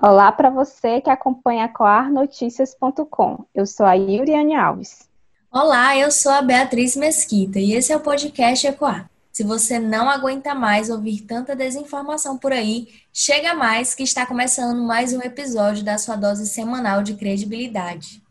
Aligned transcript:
Olá 0.00 0.30
para 0.30 0.48
você 0.48 1.00
que 1.00 1.10
acompanha 1.10 1.64
a 1.64 1.68
coarnoticias.com. 1.68 3.44
Eu 3.52 3.66
sou 3.66 3.84
a 3.84 3.94
Yuriane 3.94 4.54
Alves. 4.54 5.08
Olá, 5.50 5.96
eu 5.96 6.12
sou 6.12 6.30
a 6.30 6.40
Beatriz 6.40 6.94
Mesquita 6.94 7.58
e 7.58 7.72
esse 7.72 7.92
é 7.92 7.96
o 7.96 8.00
podcast 8.00 8.64
Ecoar. 8.64 9.10
Se 9.32 9.42
você 9.42 9.80
não 9.80 10.08
aguenta 10.08 10.54
mais 10.54 10.88
ouvir 10.88 11.22
tanta 11.22 11.56
desinformação 11.56 12.38
por 12.38 12.52
aí, 12.52 12.86
chega 13.12 13.54
mais 13.54 13.92
que 13.92 14.04
está 14.04 14.24
começando 14.24 14.80
mais 14.86 15.12
um 15.12 15.20
episódio 15.20 15.84
da 15.84 15.98
sua 15.98 16.14
dose 16.14 16.46
semanal 16.46 17.02
de 17.02 17.14
credibilidade. 17.14 18.22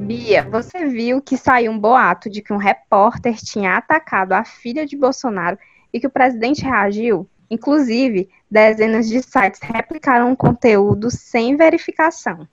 Bia, 0.00 0.42
você 0.50 0.86
viu 0.86 1.22
que 1.22 1.36
saiu 1.36 1.70
um 1.70 1.78
boato 1.78 2.28
de 2.28 2.42
que 2.42 2.52
um 2.52 2.58
repórter 2.58 3.36
tinha 3.36 3.76
atacado 3.76 4.32
a 4.32 4.44
filha 4.44 4.84
de 4.84 4.96
Bolsonaro 4.96 5.56
e 5.96 6.00
que 6.00 6.06
o 6.06 6.10
presidente 6.10 6.62
reagiu? 6.62 7.26
Inclusive, 7.50 8.28
dezenas 8.50 9.08
de 9.08 9.22
sites 9.22 9.60
replicaram 9.62 10.32
o 10.32 10.36
conteúdo 10.36 11.10
sem 11.10 11.56
verificação. 11.56 12.46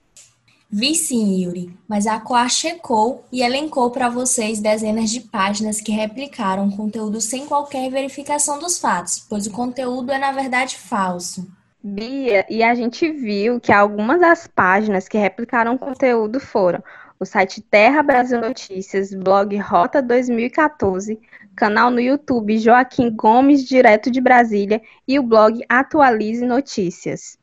Vi 0.70 0.94
sim, 0.94 1.44
Yuri, 1.44 1.76
mas 1.86 2.06
a 2.06 2.18
Coa 2.18 2.48
checou 2.48 3.24
e 3.30 3.42
elencou 3.42 3.90
para 3.90 4.08
vocês 4.08 4.60
dezenas 4.60 5.10
de 5.10 5.20
páginas 5.20 5.80
que 5.80 5.92
replicaram 5.92 6.70
conteúdo 6.70 7.20
sem 7.20 7.46
qualquer 7.46 7.90
verificação 7.90 8.58
dos 8.58 8.78
fatos, 8.78 9.24
pois 9.28 9.46
o 9.46 9.52
conteúdo 9.52 10.10
é 10.10 10.18
na 10.18 10.32
verdade 10.32 10.76
falso. 10.76 11.46
Bia, 11.82 12.46
e 12.48 12.62
a 12.62 12.74
gente 12.74 13.08
viu 13.12 13.60
que 13.60 13.70
algumas 13.70 14.18
das 14.18 14.46
páginas 14.46 15.06
que 15.06 15.18
replicaram 15.18 15.74
o 15.74 15.78
conteúdo 15.78 16.40
foram 16.40 16.82
o 17.20 17.24
site 17.24 17.60
Terra 17.60 18.02
Brasil 18.02 18.40
Notícias, 18.40 19.14
blog 19.14 19.56
Rota 19.58 20.02
2014, 20.02 21.20
canal 21.54 21.90
no 21.90 22.00
YouTube 22.00 22.58
Joaquim 22.58 23.10
Gomes, 23.10 23.64
direto 23.64 24.10
de 24.10 24.20
Brasília, 24.20 24.82
e 25.06 25.18
o 25.18 25.22
blog 25.22 25.60
Atualize 25.68 26.44
Notícias. 26.44 27.38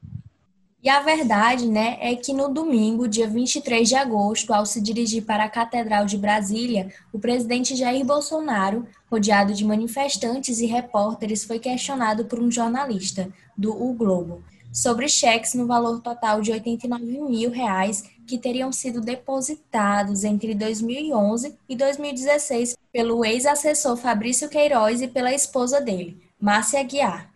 E 0.83 0.89
a 0.89 0.99
verdade, 0.99 1.67
né, 1.67 1.97
é 2.01 2.15
que 2.15 2.33
no 2.33 2.49
domingo, 2.49 3.07
dia 3.07 3.27
23 3.27 3.87
de 3.87 3.95
agosto, 3.95 4.51
ao 4.51 4.65
se 4.65 4.81
dirigir 4.81 5.23
para 5.23 5.43
a 5.43 5.49
Catedral 5.49 6.05
de 6.05 6.17
Brasília, 6.17 6.91
o 7.13 7.19
presidente 7.19 7.75
Jair 7.75 8.03
Bolsonaro, 8.03 8.87
rodeado 9.09 9.53
de 9.53 9.63
manifestantes 9.63 10.59
e 10.59 10.65
repórteres, 10.65 11.43
foi 11.43 11.59
questionado 11.59 12.25
por 12.25 12.39
um 12.39 12.49
jornalista 12.49 13.29
do 13.55 13.71
O 13.71 13.93
Globo 13.93 14.43
sobre 14.71 15.07
cheques 15.07 15.53
no 15.53 15.67
valor 15.67 16.01
total 16.01 16.41
de 16.41 16.51
89 16.51 17.03
mil 17.03 17.51
reais 17.51 18.03
que 18.25 18.37
teriam 18.37 18.71
sido 18.71 19.01
depositados 19.01 20.23
entre 20.23 20.55
2011 20.55 21.57
e 21.67 21.75
2016 21.75 22.77
pelo 22.91 23.23
ex-assessor 23.23 23.95
Fabrício 23.97 24.49
Queiroz 24.49 25.01
e 25.01 25.07
pela 25.07 25.33
esposa 25.33 25.79
dele, 25.79 26.21
Márcia 26.39 26.79
Aguiar. 26.79 27.31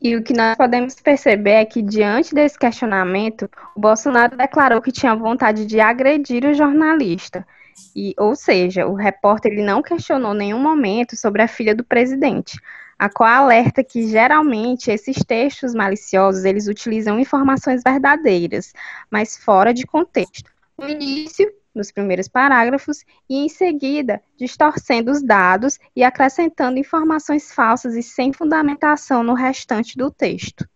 E 0.00 0.16
o 0.16 0.22
que 0.22 0.34
nós 0.34 0.56
podemos 0.56 0.94
perceber 0.96 1.52
é 1.52 1.64
que, 1.64 1.80
diante 1.80 2.34
desse 2.34 2.58
questionamento, 2.58 3.48
o 3.74 3.80
Bolsonaro 3.80 4.36
declarou 4.36 4.82
que 4.82 4.92
tinha 4.92 5.14
vontade 5.14 5.64
de 5.64 5.80
agredir 5.80 6.44
o 6.44 6.52
jornalista. 6.52 7.46
E, 7.96 8.14
ou 8.18 8.36
seja, 8.36 8.86
o 8.86 8.94
repórter 8.94 9.52
ele 9.52 9.64
não 9.64 9.82
questionou 9.82 10.34
nenhum 10.34 10.58
momento 10.58 11.16
sobre 11.16 11.42
a 11.42 11.48
filha 11.48 11.74
do 11.74 11.82
presidente, 11.82 12.60
a 12.98 13.08
qual 13.08 13.44
alerta 13.44 13.82
que 13.82 14.06
geralmente 14.06 14.90
esses 14.90 15.16
textos 15.24 15.74
maliciosos 15.74 16.44
eles 16.44 16.68
utilizam 16.68 17.18
informações 17.18 17.82
verdadeiras, 17.82 18.72
mas 19.10 19.36
fora 19.36 19.72
de 19.72 19.86
contexto. 19.86 20.50
No 20.78 20.88
início, 20.88 21.50
nos 21.74 21.90
primeiros 21.90 22.28
parágrafos, 22.28 23.04
e 23.28 23.44
em 23.44 23.48
seguida, 23.48 24.22
distorcendo 24.38 25.10
os 25.10 25.22
dados 25.22 25.78
e 25.96 26.02
acrescentando 26.02 26.78
informações 26.78 27.52
falsas 27.52 27.94
e 27.94 28.02
sem 28.02 28.32
fundamentação 28.32 29.22
no 29.22 29.34
restante 29.34 29.96
do 29.96 30.10
texto. 30.10 30.68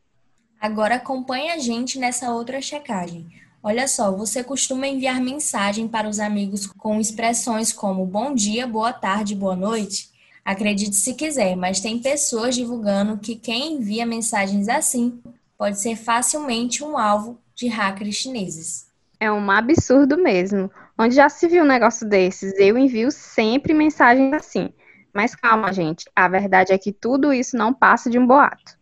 Agora 0.60 0.96
acompanhe 0.96 1.50
a 1.50 1.58
gente 1.58 1.98
nessa 1.98 2.32
outra 2.32 2.60
checagem. 2.60 3.26
Olha 3.62 3.86
só, 3.86 4.10
você 4.10 4.42
costuma 4.42 4.86
enviar 4.86 5.20
mensagem 5.20 5.86
para 5.86 6.08
os 6.08 6.18
amigos 6.18 6.66
com 6.66 7.00
expressões 7.00 7.72
como 7.72 8.06
bom 8.06 8.34
dia, 8.34 8.66
boa 8.66 8.92
tarde, 8.92 9.34
boa 9.34 9.56
noite? 9.56 10.08
Acredite 10.44 10.96
se 10.96 11.14
quiser, 11.14 11.54
mas 11.56 11.80
tem 11.80 11.98
pessoas 11.98 12.54
divulgando 12.54 13.18
que 13.18 13.36
quem 13.36 13.74
envia 13.74 14.06
mensagens 14.06 14.68
assim 14.68 15.20
pode 15.58 15.80
ser 15.80 15.96
facilmente 15.96 16.82
um 16.82 16.96
alvo 16.96 17.38
de 17.54 17.68
hackers 17.68 18.14
chineses. 18.14 18.86
É 19.20 19.30
um 19.30 19.50
absurdo 19.50 20.16
mesmo. 20.16 20.70
Onde 20.98 21.14
já 21.14 21.28
se 21.28 21.46
viu 21.46 21.62
um 21.62 21.66
negócio 21.66 22.08
desses? 22.08 22.52
Eu 22.58 22.76
envio 22.76 23.10
sempre 23.12 23.72
mensagens 23.72 24.32
assim. 24.32 24.70
Mas 25.14 25.34
calma, 25.34 25.72
gente. 25.72 26.04
A 26.14 26.26
verdade 26.26 26.72
é 26.72 26.78
que 26.78 26.92
tudo 26.92 27.32
isso 27.32 27.56
não 27.56 27.72
passa 27.72 28.10
de 28.10 28.18
um 28.18 28.26
boato. 28.26 28.76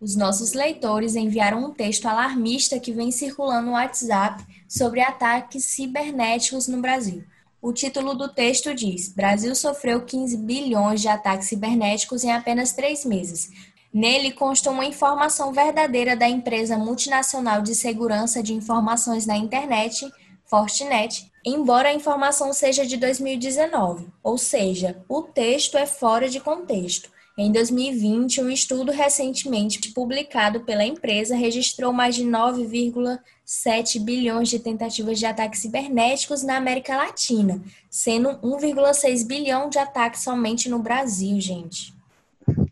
Os 0.00 0.16
nossos 0.16 0.52
leitores 0.52 1.14
enviaram 1.14 1.64
um 1.64 1.72
texto 1.72 2.06
alarmista 2.06 2.80
que 2.80 2.90
vem 2.90 3.12
circulando 3.12 3.66
no 3.66 3.72
WhatsApp 3.72 4.42
sobre 4.68 5.00
ataques 5.00 5.64
cibernéticos 5.66 6.66
no 6.66 6.80
Brasil. 6.80 7.22
O 7.62 7.72
título 7.72 8.14
do 8.14 8.32
texto 8.32 8.74
diz: 8.74 9.12
Brasil 9.12 9.54
sofreu 9.54 10.00
15 10.04 10.38
bilhões 10.38 11.02
de 11.02 11.08
ataques 11.08 11.48
cibernéticos 11.48 12.24
em 12.24 12.32
apenas 12.32 12.72
três 12.72 13.04
meses. 13.04 13.50
Nele 13.92 14.32
consta 14.32 14.70
uma 14.70 14.86
informação 14.86 15.52
verdadeira 15.52 16.16
da 16.16 16.28
empresa 16.28 16.78
multinacional 16.78 17.60
de 17.60 17.74
segurança 17.74 18.42
de 18.42 18.54
informações 18.54 19.26
na 19.26 19.36
internet, 19.36 20.10
Fortinet, 20.46 21.29
embora 21.44 21.88
a 21.88 21.94
informação 21.94 22.52
seja 22.52 22.84
de 22.84 22.96
2019, 22.96 24.06
ou 24.22 24.36
seja, 24.36 25.02
o 25.08 25.22
texto 25.22 25.78
é 25.78 25.86
fora 25.86 26.28
de 26.28 26.40
contexto. 26.40 27.10
Em 27.38 27.50
2020, 27.50 28.42
um 28.42 28.50
estudo 28.50 28.92
recentemente 28.92 29.92
publicado 29.92 30.60
pela 30.60 30.84
empresa 30.84 31.34
registrou 31.34 31.92
mais 31.92 32.14
de 32.14 32.24
9,7 32.24 33.98
bilhões 33.98 34.48
de 34.48 34.58
tentativas 34.58 35.18
de 35.18 35.24
ataques 35.24 35.60
cibernéticos 35.60 36.42
na 36.42 36.56
América 36.56 36.96
Latina, 36.96 37.62
sendo 37.88 38.30
1,6 38.40 39.26
bilhão 39.26 39.70
de 39.70 39.78
ataques 39.78 40.22
somente 40.22 40.68
no 40.68 40.80
Brasil, 40.80 41.40
gente. 41.40 41.94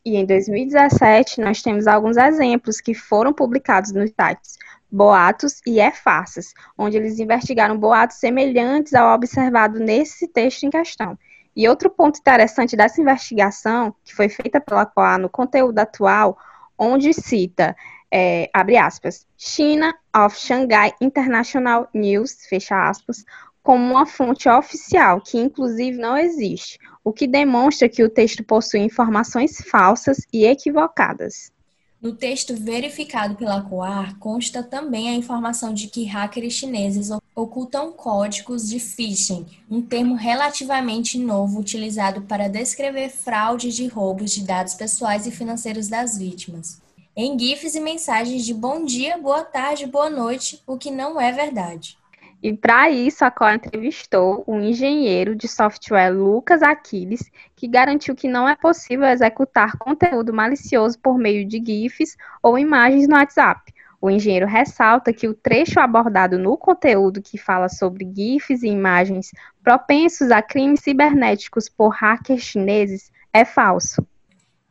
E 0.04 0.16
em 0.16 0.26
2017, 0.26 1.40
nós 1.40 1.62
temos 1.62 1.86
alguns 1.86 2.16
exemplos 2.16 2.80
que 2.80 2.92
foram 2.94 3.32
publicados 3.32 3.92
nos 3.92 4.10
sites 4.10 4.58
Boatos 4.90 5.60
e 5.66 5.80
E-Farsas, 5.80 6.52
onde 6.76 6.96
eles 6.96 7.18
investigaram 7.18 7.78
boatos 7.78 8.18
semelhantes 8.18 8.94
ao 8.94 9.14
observado 9.14 9.78
nesse 9.78 10.26
texto 10.26 10.64
em 10.64 10.70
questão. 10.70 11.18
E 11.54 11.68
outro 11.68 11.90
ponto 11.90 12.18
interessante 12.18 12.76
dessa 12.76 13.00
investigação, 13.00 13.94
que 14.04 14.14
foi 14.14 14.28
feita 14.28 14.60
pela 14.60 14.86
COA 14.86 15.18
no 15.18 15.28
conteúdo 15.28 15.78
atual, 15.78 16.38
onde 16.78 17.12
cita, 17.12 17.76
é, 18.10 18.48
abre 18.54 18.76
aspas, 18.76 19.26
China 19.36 19.92
of 20.16 20.36
Shanghai 20.36 20.92
International 21.00 21.88
News, 21.92 22.46
fecha 22.48 22.88
aspas, 22.88 23.24
como 23.62 23.92
uma 23.92 24.06
fonte 24.06 24.48
oficial, 24.48 25.20
que 25.20 25.36
inclusive 25.36 25.98
não 25.98 26.16
existe, 26.16 26.78
o 27.04 27.12
que 27.12 27.26
demonstra 27.26 27.88
que 27.88 28.02
o 28.02 28.08
texto 28.08 28.42
possui 28.42 28.80
informações 28.80 29.60
falsas 29.68 30.18
e 30.32 30.46
equivocadas. 30.46 31.52
No 32.00 32.12
texto 32.12 32.54
verificado 32.54 33.34
pela 33.34 33.60
COAR, 33.60 34.16
consta 34.20 34.62
também 34.62 35.08
a 35.08 35.14
informação 35.14 35.74
de 35.74 35.88
que 35.88 36.04
hackers 36.04 36.52
chineses 36.52 37.10
ocultam 37.34 37.90
códigos 37.90 38.68
de 38.68 38.78
phishing, 38.78 39.44
um 39.68 39.82
termo 39.82 40.14
relativamente 40.14 41.18
novo 41.18 41.58
utilizado 41.58 42.22
para 42.22 42.46
descrever 42.46 43.08
fraudes 43.08 43.74
de 43.74 43.88
roubos 43.88 44.30
de 44.30 44.44
dados 44.44 44.74
pessoais 44.74 45.26
e 45.26 45.32
financeiros 45.32 45.88
das 45.88 46.16
vítimas. 46.16 46.80
Em 47.16 47.36
GIFs 47.36 47.74
e 47.74 47.80
mensagens 47.80 48.46
de 48.46 48.54
bom 48.54 48.84
dia, 48.84 49.18
boa 49.18 49.42
tarde, 49.42 49.84
boa 49.84 50.08
noite, 50.08 50.62
o 50.68 50.78
que 50.78 50.92
não 50.92 51.20
é 51.20 51.32
verdade. 51.32 51.97
E 52.40 52.52
para 52.56 52.88
isso, 52.88 53.24
a 53.24 53.30
Cora 53.30 53.56
entrevistou 53.56 54.44
o 54.46 54.60
engenheiro 54.60 55.34
de 55.34 55.48
software 55.48 56.10
Lucas 56.10 56.62
Aquiles, 56.62 57.28
que 57.56 57.66
garantiu 57.66 58.14
que 58.14 58.28
não 58.28 58.48
é 58.48 58.54
possível 58.54 59.06
executar 59.06 59.76
conteúdo 59.76 60.32
malicioso 60.32 60.98
por 61.00 61.18
meio 61.18 61.44
de 61.44 61.58
GIFs 61.58 62.16
ou 62.40 62.56
imagens 62.56 63.08
no 63.08 63.16
WhatsApp. 63.16 63.72
O 64.00 64.08
engenheiro 64.08 64.46
ressalta 64.46 65.12
que 65.12 65.26
o 65.26 65.34
trecho 65.34 65.80
abordado 65.80 66.38
no 66.38 66.56
conteúdo 66.56 67.20
que 67.20 67.36
fala 67.36 67.68
sobre 67.68 68.08
GIFs 68.14 68.62
e 68.62 68.68
imagens 68.68 69.32
propensos 69.60 70.30
a 70.30 70.40
crimes 70.40 70.80
cibernéticos 70.80 71.68
por 71.68 71.88
hackers 71.88 72.42
chineses 72.42 73.10
é 73.32 73.44
falso. 73.44 74.06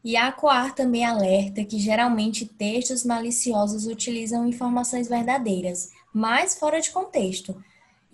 E 0.02 0.16
a 0.16 0.31
Coar 0.31 0.74
também 0.74 1.04
alerta 1.04 1.66
que 1.66 1.78
geralmente 1.78 2.46
textos 2.46 3.04
maliciosos 3.04 3.86
utilizam 3.86 4.48
informações 4.48 5.10
verdadeiras, 5.10 5.92
mas 6.13 6.57
fora 6.57 6.80
de 6.81 6.92
contexto, 6.92 7.56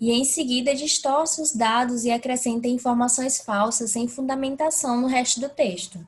e 0.00 0.10
em 0.10 0.24
seguida 0.24 0.74
distorce 0.74 1.40
os 1.40 1.52
dados 1.52 2.04
e 2.04 2.10
acrescenta 2.10 2.68
informações 2.68 3.38
falsas 3.38 3.90
sem 3.90 4.08
fundamentação 4.08 5.00
no 5.00 5.06
resto 5.06 5.40
do 5.40 5.48
texto. 5.48 5.98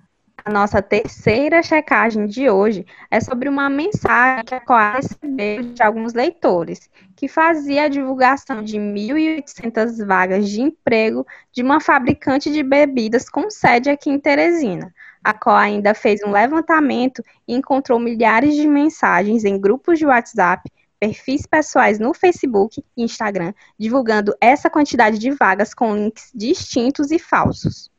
A 0.45 0.51
nossa 0.51 0.81
terceira 0.81 1.61
checagem 1.61 2.27
de 2.27 2.49
hoje 2.49 2.87
é 3.11 3.21
sobre 3.21 3.49
uma 3.49 3.69
mensagem 3.69 4.45
que 4.45 4.55
a 4.55 4.61
Coar 4.61 4.97
recebeu 4.97 5.73
de 5.73 5.83
alguns 5.83 6.15
leitores, 6.15 6.89
que 7.17 7.27
fazia 7.27 7.85
a 7.85 7.89
divulgação 7.89 8.63
de 8.63 8.77
1.800 8.79 10.07
vagas 10.07 10.49
de 10.49 10.61
emprego 10.61 11.27
de 11.51 11.65
uma 11.65 11.81
fabricante 11.81 12.53
de 12.53 12.63
bebidas 12.63 13.29
com 13.29 13.51
sede 13.51 13.91
aqui 13.91 14.09
em 14.09 14.21
Teresina. 14.21 14.95
A 15.25 15.35
COA 15.35 15.59
ainda 15.59 15.95
fez 15.95 16.21
um 16.23 16.31
levantamento 16.31 17.25
e 17.49 17.53
encontrou 17.53 17.99
milhares 17.99 18.55
de 18.55 18.69
mensagens 18.69 19.45
em 19.45 19.61
grupos 19.61 19.99
de 19.99 20.07
WhatsApp, 20.07 20.71
perfis 20.99 21.47
pessoais 21.47 21.99
no 21.99 22.15
Facebook 22.15 22.83
e 22.97 23.03
Instagram, 23.03 23.53
divulgando 23.79 24.35
essa 24.41 24.71
quantidade 24.71 25.19
de 25.19 25.31
vagas 25.31 25.75
com 25.75 25.95
links 25.95 26.31
distintos 26.35 27.11
e 27.11 27.19
falsos. 27.19 27.91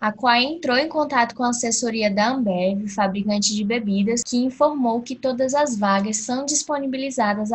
A 0.00 0.10
COA 0.10 0.40
entrou 0.40 0.76
em 0.76 0.88
contato 0.88 1.32
com 1.34 1.44
a 1.44 1.50
assessoria 1.50 2.12
da 2.12 2.30
Ambev, 2.30 2.88
fabricante 2.88 3.54
de 3.54 3.62
bebidas, 3.62 4.22
que 4.26 4.36
informou 4.36 5.00
que 5.00 5.14
todas 5.14 5.54
as 5.54 5.78
vagas 5.78 6.16
são 6.16 6.44
disponibilizadas 6.44 7.52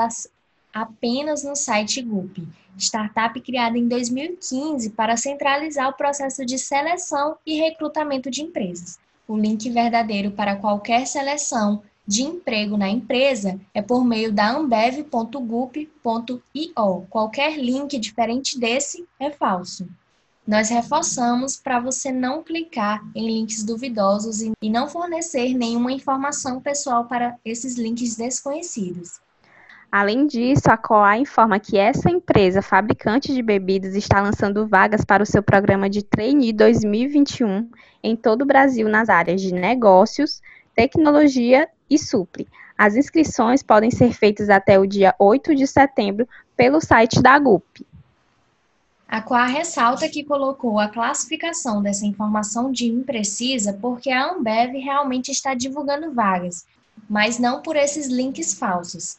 apenas 0.73 1.43
no 1.43 1.57
site 1.57 2.01
GUP, 2.01 2.47
startup 2.77 3.39
criada 3.41 3.77
em 3.77 3.87
2015 3.87 4.91
para 4.91 5.17
centralizar 5.17 5.89
o 5.89 5.93
processo 5.93 6.45
de 6.45 6.57
seleção 6.57 7.35
e 7.45 7.57
recrutamento 7.57 8.31
de 8.31 8.43
empresas. 8.43 8.97
O 9.27 9.35
link 9.37 9.69
verdadeiro 9.69 10.31
para 10.31 10.55
qualquer 10.55 11.05
seleção 11.05 11.83
de 12.07 12.23
emprego 12.23 12.77
na 12.77 12.87
empresa 12.89 13.59
é 13.73 13.81
por 13.81 14.05
meio 14.05 14.31
da 14.31 14.51
ambev.gup.io. 14.51 15.85
Qualquer 17.09 17.57
link 17.57 17.99
diferente 17.99 18.57
desse 18.57 19.05
é 19.19 19.29
falso. 19.29 19.87
Nós 20.47 20.69
reforçamos 20.69 21.57
para 21.57 21.81
você 21.81 22.09
não 22.09 22.41
clicar 22.41 23.03
em 23.13 23.27
links 23.27 23.65
duvidosos 23.65 24.41
e 24.41 24.69
não 24.69 24.87
fornecer 24.87 25.53
nenhuma 25.53 25.91
informação 25.91 26.61
pessoal 26.61 27.03
para 27.03 27.35
esses 27.43 27.77
links 27.77 28.15
desconhecidos. 28.15 29.19
Além 29.91 30.27
disso, 30.27 30.69
a 30.69 30.77
COA 30.77 31.17
informa 31.17 31.59
que 31.59 31.77
essa 31.77 32.09
empresa 32.09 32.61
fabricante 32.61 33.33
de 33.33 33.41
bebidas 33.41 33.95
está 33.95 34.21
lançando 34.21 34.67
vagas 34.67 35.03
para 35.03 35.23
o 35.23 35.25
seu 35.25 35.41
programa 35.41 35.89
de 35.89 36.03
trainee 36.03 36.53
2021 36.53 37.69
em 38.03 38.15
todo 38.15 38.41
o 38.41 38.45
Brasil 38.45 38.87
nas 38.89 39.09
áreas 39.09 39.41
de 39.41 39.53
negócios, 39.53 40.41
tecnologia 40.77 41.67
e 41.89 41.97
supre. 41.97 42.47
As 42.77 42.95
inscrições 42.95 43.63
podem 43.63 43.89
ser 43.89 44.13
feitas 44.13 44.47
até 44.47 44.79
o 44.79 44.85
dia 44.85 45.15
8 45.17 45.55
de 45.55 45.65
setembro 45.65 46.29
pelo 46.55 46.79
site 46.79 47.19
da 47.19 47.39
GUP. 47.39 47.83
A 49.07 49.19
COA 49.19 49.47
ressalta 49.47 50.07
que 50.07 50.23
colocou 50.23 50.79
a 50.79 50.87
classificação 50.87 51.81
dessa 51.81 52.05
informação 52.05 52.71
de 52.71 52.85
imprecisa 52.85 53.73
porque 53.73 54.11
a 54.11 54.29
Ambev 54.29 54.75
realmente 54.75 55.31
está 55.31 55.55
divulgando 55.55 56.13
vagas, 56.13 56.67
mas 57.09 57.39
não 57.39 57.63
por 57.63 57.75
esses 57.75 58.05
links 58.05 58.53
falsos. 58.53 59.17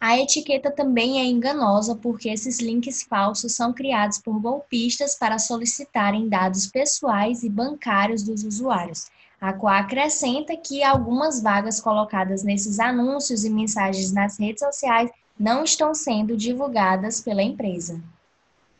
A 0.00 0.18
etiqueta 0.18 0.68
também 0.68 1.20
é 1.20 1.24
enganosa 1.24 1.94
porque 1.94 2.28
esses 2.28 2.58
links 2.58 3.04
falsos 3.04 3.52
são 3.52 3.72
criados 3.72 4.18
por 4.18 4.40
golpistas 4.40 5.14
para 5.14 5.38
solicitarem 5.38 6.28
dados 6.28 6.66
pessoais 6.66 7.44
e 7.44 7.48
bancários 7.48 8.24
dos 8.24 8.42
usuários. 8.42 9.06
A 9.40 9.52
COA 9.52 9.78
acrescenta 9.78 10.56
que 10.56 10.82
algumas 10.82 11.40
vagas 11.40 11.80
colocadas 11.80 12.42
nesses 12.42 12.80
anúncios 12.80 13.44
e 13.44 13.50
mensagens 13.50 14.12
nas 14.12 14.36
redes 14.38 14.60
sociais 14.60 15.10
não 15.38 15.62
estão 15.62 15.94
sendo 15.94 16.36
divulgadas 16.36 17.20
pela 17.20 17.42
empresa. 17.42 18.00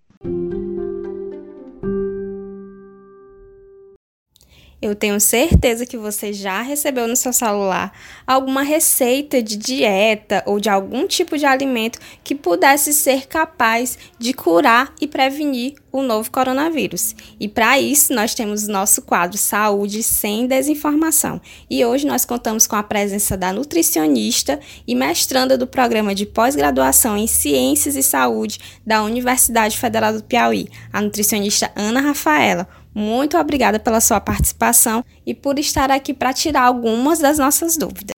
Eu 4.79 4.93
tenho 4.93 5.19
certeza 5.19 5.87
que 5.87 5.97
você 5.97 6.31
já 6.31 6.61
recebeu 6.61 7.07
no 7.07 7.15
seu 7.15 7.33
celular 7.33 7.91
alguma 8.27 8.61
receita 8.61 9.41
de 9.41 9.57
dieta 9.57 10.43
ou 10.45 10.59
de 10.59 10.69
algum 10.69 11.07
tipo 11.07 11.35
de 11.35 11.47
alimento 11.47 11.97
que 12.23 12.35
pudesse 12.35 12.93
ser 12.93 13.25
capaz 13.25 13.97
de 14.19 14.33
curar 14.33 14.93
e 15.01 15.07
prevenir 15.07 15.73
o 15.91 16.03
novo 16.03 16.29
coronavírus. 16.29 17.15
E 17.39 17.47
para 17.47 17.79
isso, 17.79 18.13
nós 18.13 18.35
temos 18.35 18.67
nosso 18.67 19.01
quadro 19.01 19.35
Saúde 19.35 20.03
sem 20.03 20.45
Desinformação. 20.45 21.41
E 21.67 21.83
hoje 21.83 22.05
nós 22.05 22.23
contamos 22.23 22.67
com 22.67 22.75
a 22.75 22.83
presença 22.83 23.35
da 23.35 23.51
nutricionista 23.51 24.59
e 24.87 24.93
mestranda 24.93 25.57
do 25.57 25.65
programa 25.65 26.13
de 26.13 26.27
pós-graduação 26.27 27.17
em 27.17 27.25
Ciências 27.25 27.95
e 27.95 28.03
Saúde 28.03 28.59
da 28.85 29.01
Universidade 29.01 29.75
Federal 29.75 30.13
do 30.13 30.23
Piauí, 30.23 30.69
a 30.93 31.01
nutricionista 31.01 31.71
Ana 31.75 31.99
Rafaela. 31.99 32.67
Muito 32.99 33.37
obrigada 33.37 33.79
pela 33.79 34.01
sua 34.01 34.19
participação 34.19 35.05
e 35.23 35.31
por 35.31 35.59
estar 35.59 35.91
aqui 35.91 36.15
para 36.15 36.33
tirar 36.33 36.63
algumas 36.63 37.19
das 37.19 37.37
nossas 37.37 37.77
dúvidas. 37.77 38.09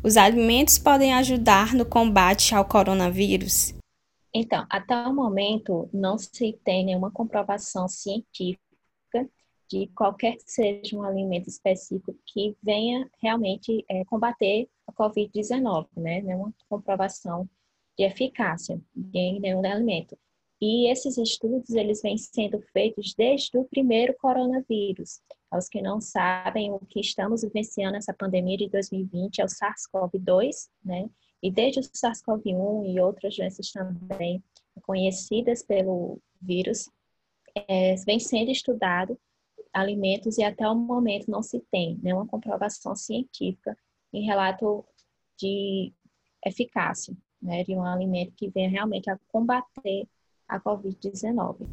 Os 0.00 0.16
alimentos 0.16 0.78
podem 0.78 1.12
ajudar 1.14 1.74
no 1.74 1.84
combate 1.84 2.54
ao 2.54 2.64
coronavírus? 2.64 3.74
Então, 4.32 4.64
até 4.70 4.94
o 5.08 5.12
momento 5.12 5.90
não 5.92 6.16
se 6.16 6.56
tem 6.64 6.84
nenhuma 6.84 7.10
comprovação 7.10 7.88
científica 7.88 8.60
de 9.68 9.88
qualquer 9.88 10.36
que 10.36 10.44
seja 10.46 10.96
um 10.96 11.02
alimento 11.02 11.48
específico 11.48 12.14
que 12.24 12.56
venha 12.62 13.10
realmente 13.20 13.84
é, 13.90 14.04
combater 14.04 14.68
a 14.86 14.92
Covid-19, 14.92 15.88
né? 15.96 16.22
Nenhuma 16.22 16.54
comprovação 16.68 17.48
de 18.00 18.04
eficácia 18.04 18.80
em 19.12 19.38
nenhum 19.38 19.64
alimento. 19.66 20.18
E 20.58 20.90
esses 20.90 21.18
estudos, 21.18 21.70
eles 21.70 22.00
vêm 22.00 22.16
sendo 22.16 22.58
feitos 22.72 23.14
desde 23.14 23.58
o 23.58 23.64
primeiro 23.64 24.14
coronavírus. 24.14 25.20
Aos 25.50 25.68
que 25.68 25.82
não 25.82 26.00
sabem, 26.00 26.72
o 26.72 26.78
que 26.78 27.00
estamos 27.00 27.42
vivenciando 27.42 27.96
essa 27.96 28.14
pandemia 28.14 28.56
de 28.56 28.68
2020 28.68 29.40
é 29.40 29.44
o 29.44 29.48
SARS-CoV-2, 29.48 30.70
né? 30.82 31.10
E 31.42 31.50
desde 31.50 31.80
o 31.80 31.82
SARS-CoV-1 31.82 32.94
e 32.94 33.00
outras 33.00 33.36
doenças 33.36 33.70
também 33.70 34.42
conhecidas 34.82 35.62
pelo 35.62 36.22
vírus, 36.40 36.90
é, 37.68 37.96
vem 38.06 38.18
sendo 38.18 38.50
estudado 38.50 39.18
alimentos 39.72 40.38
e 40.38 40.42
até 40.42 40.66
o 40.68 40.74
momento 40.74 41.30
não 41.30 41.42
se 41.42 41.60
tem 41.70 41.98
nenhuma 42.02 42.26
comprovação 42.26 42.94
científica 42.94 43.76
em 44.12 44.24
relato 44.24 44.84
de 45.38 45.92
eficácia 46.44 47.14
né, 47.42 47.64
de 47.64 47.74
um 47.74 47.84
alimento 47.84 48.32
que 48.36 48.48
venha 48.48 48.68
realmente 48.68 49.10
a 49.10 49.18
combater 49.28 50.06
a 50.48 50.60
Covid-19. 50.60 51.66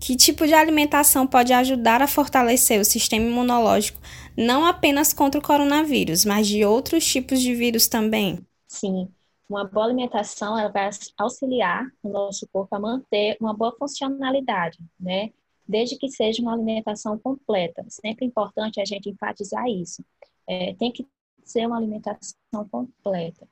Que 0.00 0.16
tipo 0.16 0.46
de 0.46 0.54
alimentação 0.54 1.26
pode 1.26 1.52
ajudar 1.52 2.00
a 2.00 2.06
fortalecer 2.06 2.80
o 2.80 2.84
sistema 2.84 3.26
imunológico, 3.26 4.00
não 4.36 4.64
apenas 4.64 5.12
contra 5.12 5.40
o 5.40 5.42
coronavírus, 5.42 6.24
mas 6.24 6.46
de 6.46 6.64
outros 6.64 7.04
tipos 7.04 7.40
de 7.40 7.54
vírus 7.54 7.88
também? 7.88 8.38
Sim, 8.68 9.08
uma 9.48 9.64
boa 9.64 9.86
alimentação 9.86 10.58
ela 10.58 10.70
vai 10.70 10.90
auxiliar 11.16 11.86
o 12.02 12.08
nosso 12.08 12.46
corpo 12.52 12.76
a 12.76 12.78
manter 12.78 13.36
uma 13.40 13.54
boa 13.54 13.74
funcionalidade, 13.76 14.78
né? 15.00 15.30
Desde 15.66 15.96
que 15.96 16.08
seja 16.08 16.42
uma 16.42 16.52
alimentação 16.52 17.18
completa. 17.18 17.84
Sempre 17.88 18.24
é 18.24 18.28
importante 18.28 18.80
a 18.80 18.84
gente 18.84 19.10
enfatizar 19.10 19.66
isso. 19.66 20.04
É, 20.46 20.74
tem 20.74 20.92
que 20.92 21.06
ser 21.44 21.66
uma 21.66 21.76
alimentação 21.76 22.68
completa. 22.70 23.48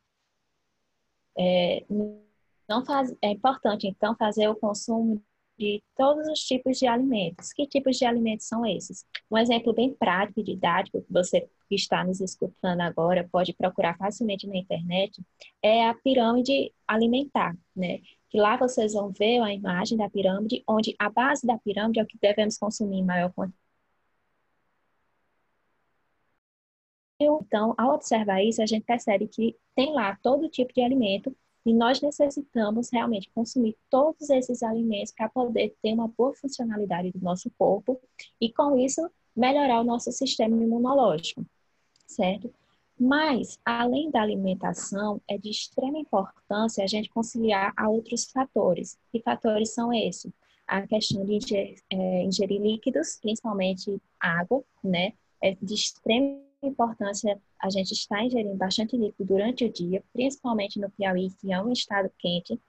É, 1.39 1.85
não 2.69 2.85
faz, 2.85 3.15
é 3.23 3.31
importante, 3.31 3.87
então, 3.87 4.17
fazer 4.17 4.49
o 4.49 4.57
consumo 4.57 5.23
de 5.59 5.83
todos 5.97 6.27
os 6.29 6.41
tipos 6.41 6.79
de 6.79 6.87
alimentos. 6.87 7.53
Que 7.53 7.67
tipos 7.67 7.97
de 7.97 8.05
alimentos 8.05 8.47
são 8.47 8.65
esses? 8.67 9.05
Um 9.31 9.39
exemplo 9.39 9.73
bem 9.73 9.95
prático 9.95 10.41
e 10.41 10.43
didático 10.43 11.01
que 11.01 11.13
você 11.13 11.49
que 11.69 11.75
está 11.75 12.05
nos 12.05 12.21
escutando 12.21 12.81
agora 12.81 13.29
pode 13.31 13.53
procurar 13.53 13.97
facilmente 13.97 14.47
na 14.47 14.57
internet 14.57 15.21
é 15.61 15.89
a 15.89 15.95
pirâmide 15.95 16.73
alimentar, 16.87 17.57
né? 17.75 17.99
Que 18.31 18.39
lá 18.39 18.57
vocês 18.57 18.93
vão 18.93 19.11
ver 19.11 19.41
a 19.41 19.53
imagem 19.53 19.99
da 19.99 20.09
pirâmide, 20.09 20.63
onde 20.69 20.95
a 20.99 21.11
base 21.11 21.47
da 21.47 21.59
pirâmide 21.59 21.99
é 21.99 22.03
o 22.03 22.07
que 22.07 22.19
devemos 22.21 22.57
consumir 22.59 22.99
em 22.99 23.05
maior 23.05 23.33
quantidade. 23.33 23.66
Então, 27.19 27.75
ao 27.79 27.95
observar 27.95 28.43
isso, 28.43 28.63
a 28.63 28.67
gente 28.67 28.85
percebe 28.85 29.27
que 29.27 29.57
tem 29.75 29.93
lá 29.93 30.19
todo 30.23 30.49
tipo 30.49 30.73
de 30.73 30.83
alimento 30.83 31.35
e 31.65 31.73
nós 31.73 32.01
necessitamos 32.01 32.91
realmente 32.93 33.31
consumir 33.35 33.77
todos 33.91 34.31
esses 34.31 34.63
alimentos 34.63 35.13
para 35.13 35.29
poder 35.29 35.75
ter 35.83 35.93
uma 35.95 36.09
boa 36.09 36.35
funcionalidade 36.35 37.11
do 37.13 37.19
nosso 37.19 37.51
corpo 37.59 38.01
e, 38.41 38.53
com 38.53 38.79
isso, 38.79 39.11
melhorar 39.35 39.81
o 39.81 39.85
nosso 39.85 40.13
sistema 40.13 40.57
imunológico, 40.57 41.45
certo? 42.07 42.53
Mas, 42.99 43.59
além 43.65 44.11
da 44.11 44.23
alimentação, 44.23 45.21
é 45.29 45.37
de 45.37 45.51
extrema 45.51 45.99
importância 45.99 46.85
a 46.85 46.87
gente 46.87 47.11
conciliar 47.11 47.73
a 47.77 47.89
outros 47.89 48.25
fatores. 48.31 48.99
Que 49.11 49.21
fatores 49.21 49.75
são 49.75 49.93
esses? 49.93 50.33
a 50.67 50.87
questão 50.87 51.25
de 51.25 51.35
ingerir, 51.35 51.79
é, 51.91 52.23
ingerir 52.25 52.61
líquidos, 52.61 53.19
principalmente 53.21 54.01
água, 54.19 54.65
né? 54.83 55.13
É 55.41 55.55
de 55.55 55.75
extrema 55.75 56.41
importância 56.69 57.41
a 57.61 57.71
gente 57.71 57.93
estar 57.93 58.23
ingerindo 58.25 58.55
bastante 58.57 58.97
líquido 58.97 59.35
durante 59.35 59.65
o 59.65 59.73
dia, 59.73 60.03
principalmente 60.13 60.79
no 60.81 60.91
Piauí, 60.91 61.31
que 61.41 61.53
é 61.53 61.61
um 61.61 61.73
estado 61.73 62.11
quente. 62.19 62.61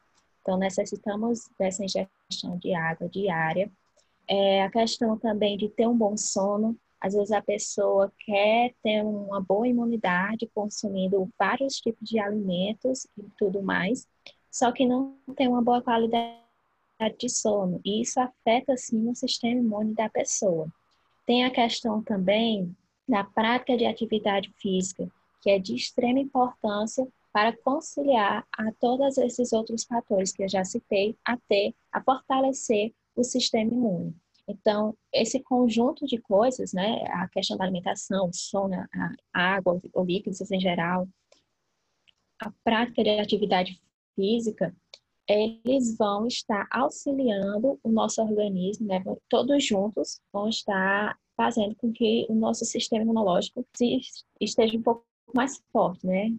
Então, 0.42 0.58
necessitamos 0.58 1.50
dessa 1.60 1.84
ingestão 1.84 2.58
de 2.58 2.74
água 2.74 3.10
diária. 3.10 3.72
É, 4.28 4.64
a 4.64 4.70
questão 4.70 5.18
também 5.18 5.58
de 5.58 5.70
ter 5.70 5.88
um 5.88 5.98
bom 5.98 6.16
sono. 6.18 6.78
Às 7.00 7.14
vezes 7.14 7.32
a 7.32 7.42
pessoa 7.42 8.12
quer 8.20 8.74
ter 8.82 9.04
uma 9.04 9.40
boa 9.40 9.68
imunidade 9.68 10.50
consumindo 10.54 11.30
vários 11.38 11.76
tipos 11.76 12.10
de 12.10 12.20
alimentos 12.20 13.06
e 13.18 13.24
tudo 13.38 13.62
mais, 13.62 14.08
só 14.52 14.72
que 14.72 14.86
não 14.86 15.16
tem 15.36 15.48
uma 15.48 15.62
boa 15.62 15.82
qualidade 15.82 16.38
de 17.20 17.30
sono. 17.30 17.80
E 17.86 18.02
isso 18.02 18.20
afeta, 18.20 18.76
sim, 18.76 19.08
o 19.10 19.16
sistema 19.16 19.60
imune 19.60 19.94
da 19.94 20.10
pessoa. 20.10 20.68
Tem 21.26 21.46
a 21.46 21.52
questão 21.52 22.02
também 22.02 22.76
da 23.08 23.24
prática 23.24 23.78
de 23.78 23.86
atividade 23.86 24.54
física, 24.58 25.10
que 25.42 25.50
é 25.50 25.60
de 25.60 25.76
extrema 25.76 26.20
importância 26.20 27.08
para 27.32 27.56
conciliar 27.56 28.46
a 28.52 28.72
todos 28.80 29.18
esses 29.18 29.54
outros 29.54 29.84
fatores 29.84 30.32
que 30.32 30.44
eu 30.44 30.50
já 30.50 30.64
citei, 30.66 31.16
a 31.24 31.38
ter, 31.48 31.74
a 31.92 32.02
fortalecer 32.02 32.94
o 33.16 33.24
sistema 33.24 33.72
imune. 33.72 34.16
Então, 34.48 34.98
esse 35.14 35.42
conjunto 35.42 36.06
de 36.06 36.18
coisas, 36.18 36.72
né, 36.74 37.04
a 37.10 37.28
questão 37.28 37.58
da 37.58 37.66
alimentação, 37.66 38.32
sono, 38.34 38.76
a 39.34 39.56
água, 39.56 39.80
ou 39.94 40.06
líquidos 40.06 40.50
em 40.50 40.60
geral, 40.60 41.08
a 42.40 42.52
prática 42.64 43.04
de 43.04 43.10
atividade 43.20 43.80
física, 44.16 44.76
eles 45.28 45.98
vão 45.98 46.26
estar 46.26 46.66
auxiliando 46.72 47.78
o 47.84 47.90
nosso 47.90 48.22
organismo, 48.22 48.88
né, 48.88 49.04
todos 49.28 49.66
juntos 49.66 50.22
vão 50.32 50.48
estar 50.48 51.18
fazendo 51.38 51.76
com 51.76 51.94
que 51.94 52.26
o 52.28 52.36
nosso 52.36 52.66
sistema 52.66 53.04
imunológico 53.04 53.66
esteja 54.42 54.78
um 54.78 54.82
pouco 54.82 55.06
mais 55.34 55.62
forte, 55.72 56.06
né? 56.06 56.36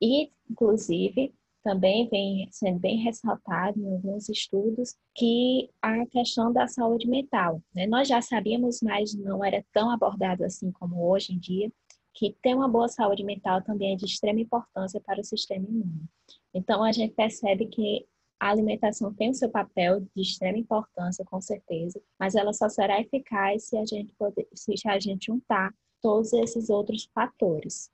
E, 0.00 0.30
inclusive, 0.50 1.34
também 1.62 2.08
vem 2.08 2.48
sendo 2.50 2.78
bem 2.78 2.96
ressaltado 2.98 3.78
em 3.78 3.92
alguns 3.92 4.28
estudos 4.28 4.96
que 5.14 5.68
a 5.82 6.06
questão 6.06 6.52
da 6.52 6.66
saúde 6.66 7.06
mental. 7.06 7.62
Né? 7.74 7.86
Nós 7.86 8.08
já 8.08 8.22
sabíamos, 8.22 8.80
mas 8.80 9.12
não 9.12 9.44
era 9.44 9.62
tão 9.72 9.90
abordado 9.90 10.44
assim 10.44 10.72
como 10.72 11.10
hoje 11.10 11.34
em 11.34 11.38
dia, 11.38 11.70
que 12.14 12.34
ter 12.42 12.54
uma 12.54 12.68
boa 12.68 12.88
saúde 12.88 13.22
mental 13.22 13.62
também 13.62 13.92
é 13.92 13.96
de 13.96 14.06
extrema 14.06 14.40
importância 14.40 15.00
para 15.00 15.20
o 15.20 15.24
sistema 15.24 15.66
imune. 15.68 16.08
Então, 16.54 16.82
a 16.82 16.90
gente 16.90 17.14
percebe 17.14 17.66
que 17.66 18.06
a 18.40 18.50
alimentação 18.50 19.12
tem 19.12 19.30
o 19.30 19.34
seu 19.34 19.50
papel 19.50 20.00
de 20.14 20.22
extrema 20.22 20.58
importância, 20.58 21.24
com 21.24 21.40
certeza, 21.40 22.00
mas 22.18 22.34
ela 22.34 22.52
só 22.52 22.68
será 22.68 23.00
eficaz 23.00 23.64
se 23.64 23.76
a 23.76 23.84
gente 23.84 24.12
poder, 24.14 24.46
se 24.54 24.74
a 24.86 24.98
gente 24.98 25.26
juntar 25.26 25.74
todos 26.00 26.32
esses 26.32 26.70
outros 26.70 27.08
fatores. 27.12 27.90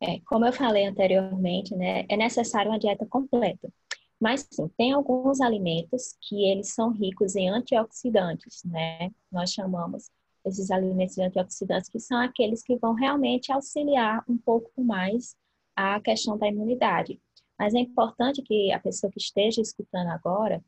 É, 0.00 0.18
como 0.26 0.44
eu 0.44 0.52
falei 0.52 0.86
anteriormente, 0.86 1.74
né, 1.76 2.04
é 2.08 2.16
necessário 2.16 2.70
uma 2.70 2.78
dieta 2.78 3.06
completa. 3.06 3.72
Mas 4.20 4.46
sim, 4.50 4.68
tem 4.76 4.92
alguns 4.92 5.40
alimentos 5.40 6.16
que 6.20 6.44
eles 6.44 6.72
são 6.74 6.90
ricos 6.90 7.34
em 7.34 7.48
antioxidantes, 7.48 8.62
né? 8.64 9.10
Nós 9.32 9.50
chamamos 9.50 10.10
esses 10.44 10.70
alimentos 10.70 11.16
de 11.16 11.22
antioxidantes 11.22 11.88
que 11.88 11.98
são 11.98 12.18
aqueles 12.18 12.62
que 12.62 12.76
vão 12.76 12.94
realmente 12.94 13.50
auxiliar 13.50 14.24
um 14.28 14.38
pouco 14.38 14.70
mais 14.80 15.36
a 15.74 16.00
questão 16.00 16.38
da 16.38 16.46
imunidade. 16.46 17.20
Mas 17.62 17.74
é 17.74 17.78
importante 17.78 18.42
que 18.42 18.72
a 18.72 18.80
pessoa 18.80 19.08
que 19.08 19.20
esteja 19.20 19.60
escutando 19.60 20.08
agora 20.08 20.60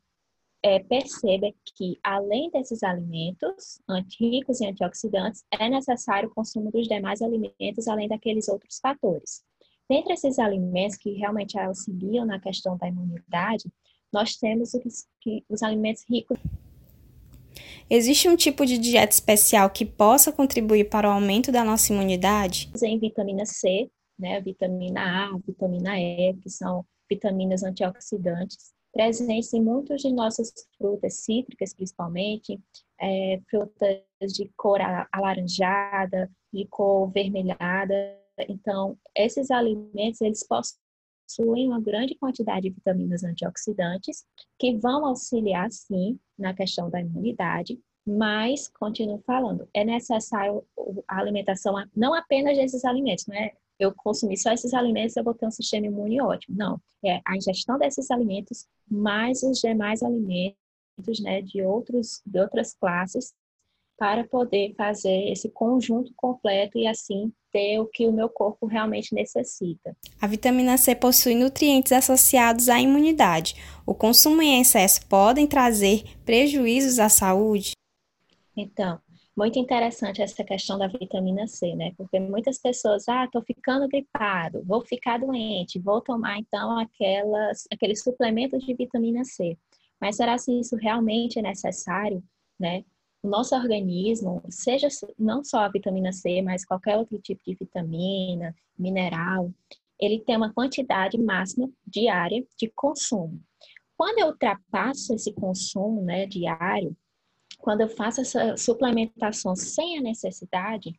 é, 0.63 0.79
perceba 0.79 1.51
que, 1.75 1.99
além 2.01 2.49
desses 2.49 2.83
alimentos 2.83 3.81
ricos 4.17 4.61
em 4.61 4.67
antioxidantes, 4.67 5.43
é 5.51 5.67
necessário 5.67 6.29
o 6.29 6.33
consumo 6.33 6.71
dos 6.71 6.87
demais 6.87 7.21
alimentos, 7.21 7.89
além 7.89 8.07
daqueles 8.07 8.47
outros 8.47 8.79
fatores. 8.81 9.43
Dentre 9.89 10.13
esses 10.13 10.39
alimentos 10.39 10.95
que 10.95 11.11
realmente 11.11 11.59
auxiliam 11.59 12.23
na 12.23 12.39
questão 12.39 12.77
da 12.77 12.87
imunidade, 12.87 13.65
nós 14.09 14.37
temos 14.37 14.73
os, 14.73 15.05
os 15.49 15.63
alimentos 15.63 16.05
ricos. 16.09 16.39
Existe 17.89 18.29
um 18.29 18.37
tipo 18.37 18.65
de 18.65 18.77
dieta 18.77 19.11
especial 19.11 19.69
que 19.69 19.85
possa 19.85 20.31
contribuir 20.31 20.89
para 20.89 21.09
o 21.09 21.11
aumento 21.11 21.51
da 21.51 21.61
nossa 21.61 21.91
imunidade? 21.91 22.71
Em 22.81 22.97
vitamina 22.97 23.45
C, 23.45 23.91
né, 24.17 24.39
vitamina 24.41 25.27
A, 25.27 25.37
vitamina 25.45 25.99
E, 25.99 26.33
que 26.35 26.49
são 26.49 26.85
vitaminas 27.09 27.63
antioxidantes, 27.63 28.73
presentes 28.91 29.53
em 29.53 29.61
muitas 29.61 30.01
de 30.01 30.11
nossas 30.11 30.53
frutas 30.77 31.15
cítricas, 31.15 31.73
principalmente, 31.73 32.59
é, 32.99 33.41
frutas 33.49 34.33
de 34.33 34.49
cor 34.55 34.79
alaranjada, 35.11 36.31
de 36.53 36.65
cor 36.67 37.11
vermelhada. 37.11 38.17
Então, 38.47 38.97
esses 39.15 39.51
alimentos, 39.51 40.21
eles 40.21 40.47
possuem 40.47 41.67
uma 41.67 41.81
grande 41.81 42.15
quantidade 42.15 42.69
de 42.69 42.75
vitaminas 42.75 43.23
antioxidantes 43.23 44.25
que 44.57 44.77
vão 44.77 45.05
auxiliar, 45.05 45.69
sim, 45.71 46.17
na 46.37 46.53
questão 46.53 46.89
da 46.89 47.01
imunidade, 47.01 47.79
mas, 48.07 48.67
continuo 48.67 49.19
falando, 49.25 49.67
é 49.73 49.83
necessário 49.83 50.63
a 51.07 51.19
alimentação 51.19 51.73
não 51.95 52.13
apenas 52.13 52.55
desses 52.55 52.85
alimentos, 52.85 53.25
não 53.25 53.35
é 53.35 53.51
eu 53.79 53.93
consumir 53.93 54.37
só 54.37 54.51
esses 54.51 54.73
alimentos, 54.73 55.15
eu 55.15 55.23
vou 55.23 55.33
ter 55.33 55.45
um 55.45 55.51
sistema 55.51 55.87
imune 55.87 56.21
ótimo. 56.21 56.55
Não, 56.57 56.79
é 57.03 57.21
a 57.25 57.35
ingestão 57.35 57.77
desses 57.77 58.09
alimentos 58.11 58.65
mais 58.89 59.43
os 59.43 59.59
demais 59.59 60.01
alimentos, 60.01 61.19
né, 61.21 61.41
de 61.41 61.61
outros 61.61 62.21
de 62.25 62.39
outras 62.39 62.73
classes 62.73 63.33
para 63.97 64.25
poder 64.25 64.73
fazer 64.75 65.31
esse 65.31 65.49
conjunto 65.49 66.13
completo 66.15 66.77
e 66.77 66.85
assim 66.85 67.31
ter 67.51 67.79
o 67.79 67.85
que 67.85 68.05
o 68.05 68.11
meu 68.11 68.27
corpo 68.27 68.65
realmente 68.65 69.15
necessita. 69.15 69.95
A 70.19 70.27
vitamina 70.27 70.77
C 70.77 70.93
possui 70.93 71.35
nutrientes 71.35 71.93
associados 71.93 72.67
à 72.67 72.79
imunidade. 72.79 73.55
O 73.85 73.93
consumo 73.93 74.41
em 74.41 74.59
excesso 74.59 75.05
podem 75.07 75.47
trazer 75.47 76.03
prejuízos 76.25 76.99
à 76.99 77.07
saúde? 77.07 77.71
Então, 78.57 78.99
muito 79.35 79.59
interessante 79.59 80.21
essa 80.21 80.43
questão 80.43 80.77
da 80.77 80.87
vitamina 80.87 81.45
C, 81.45 81.75
né? 81.75 81.91
Porque 81.97 82.19
muitas 82.19 82.57
pessoas, 82.57 83.07
ah, 83.09 83.27
tô 83.29 83.41
ficando 83.41 83.87
gripado, 83.87 84.63
vou 84.63 84.81
ficar 84.85 85.19
doente, 85.19 85.79
vou 85.79 86.01
tomar 86.01 86.37
então 86.39 86.79
aquelas, 86.79 87.67
aqueles 87.71 88.01
suplementos 88.01 88.63
de 88.63 88.73
vitamina 88.73 89.23
C. 89.25 89.57
Mas 89.99 90.15
será 90.15 90.37
se 90.37 90.57
isso 90.57 90.75
realmente 90.77 91.39
é 91.39 91.41
necessário, 91.41 92.23
né? 92.59 92.85
O 93.21 93.27
nosso 93.27 93.55
organismo, 93.55 94.41
seja 94.49 94.87
não 95.17 95.43
só 95.43 95.59
a 95.59 95.69
vitamina 95.69 96.13
C, 96.13 96.41
mas 96.41 96.63
qualquer 96.63 96.95
outro 96.97 97.19
tipo 97.19 97.41
de 97.45 97.55
vitamina, 97.55 98.55
mineral, 98.77 99.51
ele 99.99 100.19
tem 100.19 100.37
uma 100.37 100.53
quantidade 100.53 101.17
máxima 101.17 101.69
diária 101.85 102.45
de 102.57 102.71
consumo. 102.75 103.41
Quando 103.97 104.19
eu 104.19 104.27
ultrapasso 104.27 105.13
esse 105.13 105.33
consumo 105.33 106.01
né, 106.01 106.25
diário, 106.25 106.95
quando 107.65 107.81
eu 107.81 107.89
faço 107.89 108.21
essa 108.21 108.55
suplementação 108.55 109.55
sem 109.55 109.97
a 109.97 110.01
necessidade, 110.01 110.95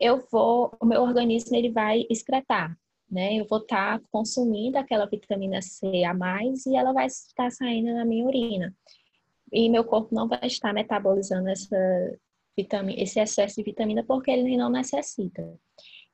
eu 0.00 0.26
vou, 0.28 0.76
o 0.80 0.84
meu 0.84 1.02
organismo 1.02 1.54
ele 1.54 1.70
vai 1.70 2.04
excretar, 2.10 2.76
né? 3.08 3.34
Eu 3.36 3.46
vou 3.46 3.58
estar 3.58 4.00
tá 4.00 4.04
consumindo 4.10 4.76
aquela 4.76 5.06
vitamina 5.06 5.62
C 5.62 6.02
a 6.02 6.12
mais 6.12 6.66
e 6.66 6.74
ela 6.74 6.92
vai 6.92 7.06
estar 7.06 7.48
saindo 7.52 7.94
na 7.94 8.04
minha 8.04 8.26
urina. 8.26 8.76
E 9.52 9.68
meu 9.68 9.84
corpo 9.84 10.12
não 10.12 10.26
vai 10.26 10.40
estar 10.48 10.72
metabolizando 10.72 11.48
essa 11.48 11.76
vitamina, 12.56 13.00
esse 13.00 13.20
excesso 13.20 13.54
de 13.54 13.62
vitamina 13.62 14.02
porque 14.02 14.32
ele 14.32 14.56
não 14.56 14.68
necessita. 14.68 15.48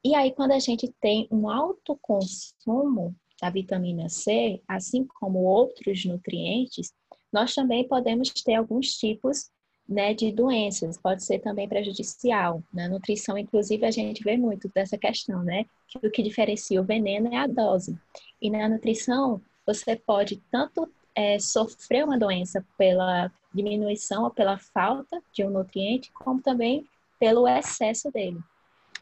E 0.05 0.15
aí, 0.15 0.31
quando 0.31 0.53
a 0.53 0.59
gente 0.59 0.95
tem 1.01 1.27
um 1.31 1.49
alto 1.49 1.99
consumo 2.03 3.17
da 3.41 3.49
vitamina 3.49 4.11
C, 4.11 4.61
assim 4.69 5.07
como 5.07 5.39
outros 5.39 6.05
nutrientes, 6.05 6.93
nós 7.33 7.55
também 7.55 7.89
podemos 7.89 8.31
ter 8.31 8.57
alguns 8.57 8.91
tipos 8.99 9.51
né, 9.89 10.15
de 10.15 10.33
doenças, 10.33 10.99
pode 10.99 11.23
ser 11.23 11.39
também 11.39 11.69
prejudicial. 11.69 12.63
Na 12.73 12.89
nutrição, 12.89 13.39
inclusive, 13.39 13.85
a 13.85 13.91
gente 13.91 14.23
vê 14.23 14.37
muito 14.37 14.69
dessa 14.75 14.99
questão, 14.99 15.43
né? 15.43 15.65
Que 15.89 16.07
o 16.07 16.11
que 16.11 16.23
diferencia 16.23 16.81
o 16.81 16.85
veneno 16.85 17.33
é 17.33 17.37
a 17.37 17.47
dose. 17.47 17.97
E 18.43 18.51
na 18.51 18.69
nutrição, 18.69 19.41
você 19.65 19.95
pode 19.97 20.43
tanto 20.51 20.91
é, 21.15 21.39
sofrer 21.39 22.05
uma 22.05 22.19
doença 22.19 22.65
pela 22.77 23.31
diminuição 23.55 24.25
ou 24.25 24.31
pela 24.31 24.59
falta 24.59 25.23
de 25.33 25.45
um 25.45 25.51
nutriente, 25.51 26.13
como 26.13 26.43
também 26.43 26.85
pelo 27.19 27.49
excesso 27.49 28.11
dele. 28.11 28.39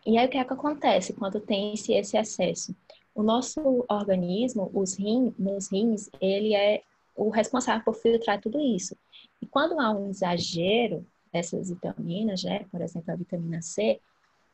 E 0.07 0.19
aí 0.19 0.27
o 0.27 0.31
que, 0.31 0.39
é 0.39 0.45
que 0.45 0.53
acontece 0.53 1.13
quando 1.15 1.41
tem 1.41 1.75
esse, 1.75 1.93
esse 1.93 2.17
excesso? 2.17 2.75
O 3.15 3.23
nosso 3.23 3.85
organismo, 3.89 4.71
os 4.75 4.99
rins, 4.99 5.33
nos 5.39 5.71
rins, 5.71 6.11
ele 6.21 6.55
é 6.55 6.83
o 7.17 7.31
responsável 7.31 7.85
por 7.85 7.95
filtrar 7.95 8.41
tudo 8.41 8.61
isso. 8.61 8.97
E 9.45 9.47
quando 9.47 9.79
há 9.79 9.91
um 9.91 10.09
exagero 10.09 11.07
dessas 11.31 11.69
vitaminas, 11.69 12.43
né, 12.45 12.65
por 12.71 12.81
exemplo, 12.81 13.13
a 13.13 13.17
vitamina 13.17 13.61
C, 13.61 14.01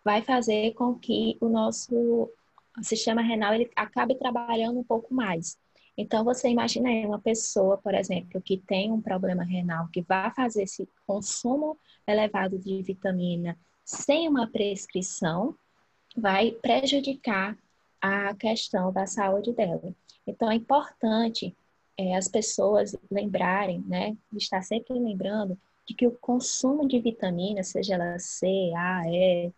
vai 0.05 0.21
fazer 0.21 0.75
com 0.75 0.97
que 0.97 1.39
o 1.41 1.49
nosso 1.49 2.29
sistema 2.83 3.23
renal 3.23 3.55
ele 3.55 3.71
acabe 3.77 4.17
trabalhando 4.17 4.81
um 4.81 4.83
pouco 4.83 5.15
mais. 5.15 5.57
Então, 5.97 6.25
você 6.25 6.49
imagina 6.49 6.89
aí 6.89 7.07
uma 7.07 7.21
pessoa, 7.21 7.79
por 7.79 7.95
exemplo, 7.95 8.43
que 8.43 8.57
tem 8.57 8.91
um 8.91 9.01
problema 9.01 9.45
renal, 9.45 9.87
que 9.93 10.03
vai 10.03 10.29
fazer 10.35 10.65
esse 10.65 10.89
consumo 11.07 11.79
elevado 12.05 12.59
de 12.59 12.83
vitamina 12.83 13.57
sem 13.85 14.29
uma 14.29 14.49
prescrição, 14.49 15.55
vai 16.17 16.51
prejudicar 16.51 17.57
a 18.01 18.35
questão 18.35 18.93
da 18.93 19.07
saúde 19.07 19.53
dela. 19.53 19.95
Então, 20.27 20.51
é 20.51 20.57
importante 20.57 21.55
é, 22.01 22.17
as 22.17 22.29
pessoas 22.29 22.97
lembrarem, 23.11 23.85
né, 23.87 24.17
estar 24.33 24.63
sempre 24.63 24.99
lembrando 24.99 25.59
de 25.87 25.93
que 25.95 26.07
o 26.07 26.13
consumo 26.13 26.89
de 26.89 26.99
vitaminas, 26.99 27.69
seja 27.69 27.95
ela 27.95 28.19
C, 28.19 28.47
A, 28.75 29.03
E, 29.07 29.53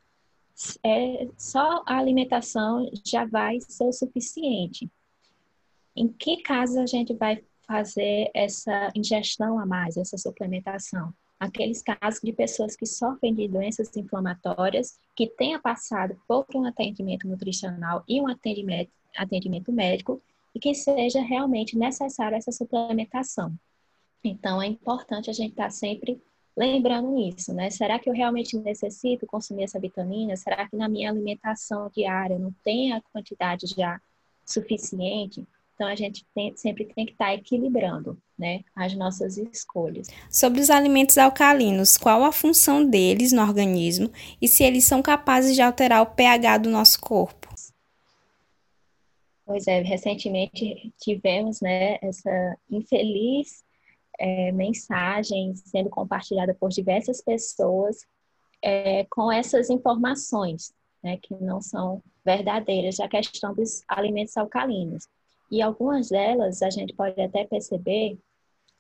é, 0.84 1.28
só 1.38 1.82
a 1.86 1.98
alimentação 1.98 2.90
já 3.06 3.24
vai 3.24 3.60
ser 3.60 3.84
o 3.84 3.92
suficiente. 3.92 4.90
Em 5.94 6.08
que 6.08 6.42
casos 6.42 6.76
a 6.76 6.86
gente 6.86 7.14
vai 7.14 7.44
fazer 7.66 8.30
essa 8.34 8.90
ingestão 8.94 9.58
a 9.58 9.64
mais, 9.64 9.96
essa 9.96 10.18
suplementação? 10.18 11.14
Aqueles 11.38 11.82
casos 11.82 12.20
de 12.22 12.32
pessoas 12.32 12.74
que 12.74 12.86
sofrem 12.86 13.34
de 13.34 13.46
doenças 13.46 13.94
inflamatórias, 13.96 14.98
que 15.14 15.28
tenha 15.28 15.60
passado 15.60 16.20
por 16.26 16.46
um 16.54 16.64
atendimento 16.64 17.28
nutricional 17.28 18.02
e 18.08 18.20
um 18.20 18.28
atendimento, 18.28 18.90
atendimento 19.16 19.72
médico, 19.72 20.20
e 20.54 20.60
que 20.60 20.74
seja 20.74 21.20
realmente 21.20 21.76
necessária 21.76 22.36
essa 22.36 22.52
suplementação. 22.52 23.54
Então, 24.24 24.62
é 24.62 24.66
importante 24.66 25.30
a 25.30 25.32
gente 25.32 25.50
estar 25.50 25.64
tá 25.64 25.70
sempre 25.70 26.22
lembrando 26.56 27.18
isso, 27.18 27.52
né? 27.52 27.70
Será 27.70 27.98
que 27.98 28.08
eu 28.08 28.14
realmente 28.14 28.56
necessito 28.56 29.26
consumir 29.26 29.64
essa 29.64 29.80
vitamina? 29.80 30.36
Será 30.36 30.68
que 30.68 30.76
na 30.76 30.88
minha 30.88 31.10
alimentação 31.10 31.90
diária 31.94 32.38
não 32.38 32.54
tem 32.62 32.92
a 32.92 33.00
quantidade 33.12 33.66
já 33.66 34.00
suficiente? 34.44 35.46
Então 35.74 35.90
a 35.90 35.96
gente 35.96 36.24
tem, 36.34 36.54
sempre 36.56 36.84
tem 36.84 37.06
que 37.06 37.12
estar 37.12 37.26
tá 37.26 37.34
equilibrando, 37.34 38.16
né, 38.38 38.60
as 38.76 38.94
nossas 38.94 39.36
escolhas. 39.38 40.06
Sobre 40.30 40.60
os 40.60 40.70
alimentos 40.70 41.18
alcalinos, 41.18 41.96
qual 41.96 42.22
a 42.22 42.30
função 42.30 42.84
deles 42.84 43.32
no 43.32 43.42
organismo 43.42 44.10
e 44.40 44.46
se 44.46 44.62
eles 44.62 44.84
são 44.84 45.02
capazes 45.02 45.54
de 45.54 45.62
alterar 45.62 46.02
o 46.02 46.06
pH 46.06 46.58
do 46.58 46.70
nosso 46.70 47.00
corpo? 47.00 47.41
Pois 49.52 49.66
é, 49.66 49.82
recentemente 49.82 50.94
tivemos, 50.98 51.60
né, 51.60 51.98
essa 52.00 52.56
infeliz 52.70 53.62
é, 54.18 54.50
mensagem 54.50 55.54
sendo 55.54 55.90
compartilhada 55.90 56.54
por 56.54 56.70
diversas 56.70 57.20
pessoas 57.20 57.98
é, 58.62 59.04
com 59.10 59.30
essas 59.30 59.68
informações, 59.68 60.72
né, 61.04 61.18
que 61.18 61.34
não 61.34 61.60
são 61.60 62.02
verdadeiras, 62.24 62.98
a 62.98 63.06
questão 63.06 63.52
dos 63.52 63.82
alimentos 63.86 64.34
alcalinos. 64.38 65.06
E 65.50 65.60
algumas 65.60 66.08
delas 66.08 66.62
a 66.62 66.70
gente 66.70 66.94
pode 66.94 67.20
até 67.20 67.44
perceber 67.44 68.18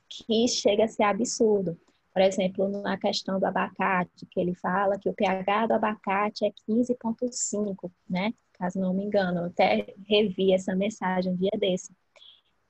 que 0.08 0.48
chega 0.48 0.84
a 0.84 0.88
ser 0.88 1.02
absurdo. 1.02 1.78
Por 2.14 2.22
exemplo, 2.22 2.66
na 2.80 2.96
questão 2.96 3.38
do 3.38 3.44
abacate, 3.44 4.24
que 4.24 4.40
ele 4.40 4.54
fala 4.54 4.98
que 4.98 5.10
o 5.10 5.12
pH 5.12 5.66
do 5.66 5.74
abacate 5.74 6.46
é 6.46 6.50
15,5, 6.66 7.92
né? 8.08 8.32
Caso 8.62 8.78
não 8.78 8.94
me 8.94 9.02
engano, 9.02 9.40
eu 9.40 9.44
até 9.46 9.92
revi 10.08 10.52
essa 10.52 10.72
mensagem 10.72 11.32
um 11.32 11.36
dia 11.36 11.50
desse. 11.58 11.92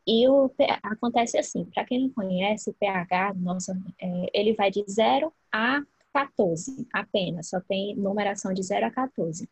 E 0.07 0.27
o, 0.27 0.51
acontece 0.83 1.37
assim, 1.37 1.67
para 1.67 1.85
quem 1.85 2.01
não 2.01 2.09
conhece, 2.09 2.71
o 2.71 2.73
pH, 2.73 3.35
nossa, 3.35 3.79
é, 4.01 4.31
ele 4.33 4.55
vai 4.55 4.71
de 4.71 4.83
0 4.89 5.31
a 5.53 5.83
14 6.15 6.89
apenas, 6.95 7.51
só 7.51 7.61
tem 7.61 7.95
numeração 7.95 8.55
de 8.55 8.63
0 8.63 8.87
a 8.87 8.91
14. 8.91 9.47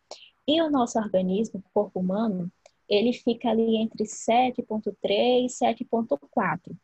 E 0.49 0.62
o 0.62 0.70
nosso 0.70 0.99
organismo, 0.99 1.61
o 1.61 1.73
corpo 1.75 2.00
humano, 2.00 2.50
ele 2.88 3.12
fica 3.12 3.50
ali 3.50 3.76
entre 3.76 4.04
7.3 4.04 5.44
e 5.44 5.47
7.4, 5.47 6.75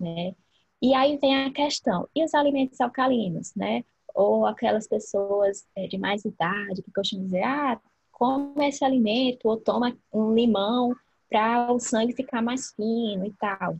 né? 0.00 0.34
E 0.82 0.94
aí 0.94 1.16
vem 1.18 1.44
a 1.44 1.52
questão, 1.52 2.08
e 2.12 2.24
os 2.24 2.34
alimentos 2.34 2.80
alcalinos, 2.80 3.54
né? 3.54 3.84
Ou 4.12 4.46
aquelas 4.46 4.88
pessoas 4.88 5.64
é, 5.76 5.86
de 5.86 5.96
mais 5.96 6.24
idade 6.24 6.82
que 6.82 6.90
costumam 6.90 7.24
dizer, 7.26 7.44
ah, 7.44 7.80
come 8.16 8.66
esse 8.66 8.82
alimento, 8.82 9.46
ou 9.46 9.58
toma 9.58 9.94
um 10.10 10.34
limão 10.34 10.96
para 11.28 11.70
o 11.70 11.78
sangue 11.78 12.14
ficar 12.14 12.40
mais 12.40 12.70
fino 12.70 13.26
e 13.26 13.32
tal. 13.34 13.78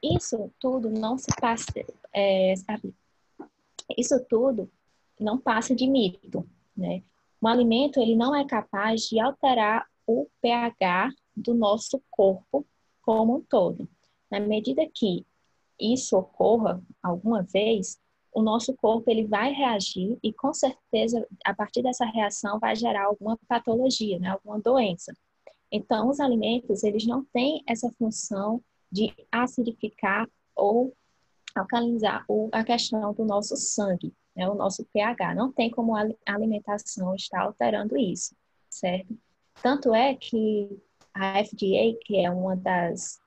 Isso 0.00 0.52
tudo 0.60 0.88
não 0.88 1.18
se 1.18 1.26
passa, 1.40 1.66
é? 2.14 2.54
Isso 3.98 4.24
tudo 4.28 4.70
não 5.18 5.36
passa 5.36 5.74
de 5.74 5.88
mito, 5.88 6.48
né? 6.76 7.02
Um 7.42 7.48
alimento 7.48 8.00
ele 8.00 8.14
não 8.14 8.36
é 8.36 8.46
capaz 8.46 9.08
de 9.08 9.18
alterar 9.18 9.84
o 10.06 10.28
pH 10.40 11.12
do 11.36 11.52
nosso 11.52 12.00
corpo 12.08 12.64
como 13.02 13.38
um 13.38 13.42
todo. 13.42 13.88
Na 14.30 14.38
medida 14.38 14.88
que 14.94 15.26
isso 15.78 16.16
ocorra 16.16 16.80
alguma 17.02 17.42
vez, 17.42 17.98
o 18.36 18.42
nosso 18.42 18.74
corpo 18.74 19.10
ele 19.10 19.26
vai 19.26 19.50
reagir 19.50 20.18
e 20.22 20.30
com 20.30 20.52
certeza 20.52 21.26
a 21.42 21.54
partir 21.54 21.80
dessa 21.80 22.04
reação 22.04 22.58
vai 22.58 22.76
gerar 22.76 23.06
alguma 23.06 23.38
patologia, 23.48 24.18
né, 24.18 24.28
alguma 24.28 24.60
doença. 24.60 25.16
Então 25.72 26.10
os 26.10 26.20
alimentos 26.20 26.84
eles 26.84 27.06
não 27.06 27.24
têm 27.32 27.62
essa 27.66 27.90
função 27.98 28.62
de 28.92 29.10
acidificar 29.32 30.28
ou 30.54 30.94
alcalinizar 31.54 32.26
a 32.52 32.62
questão 32.62 33.14
do 33.14 33.24
nosso 33.24 33.56
sangue, 33.56 34.12
né, 34.36 34.46
o 34.46 34.54
nosso 34.54 34.84
pH. 34.92 35.34
Não 35.34 35.50
tem 35.50 35.70
como 35.70 35.96
a 35.96 36.06
alimentação 36.26 37.14
estar 37.14 37.40
alterando 37.40 37.96
isso, 37.96 38.36
certo? 38.68 39.18
Tanto 39.62 39.94
é 39.94 40.14
que 40.14 40.78
a 41.14 41.42
FDA, 41.42 41.98
que 42.02 42.18
é 42.18 42.30
uma 42.30 42.54
das 42.54 43.18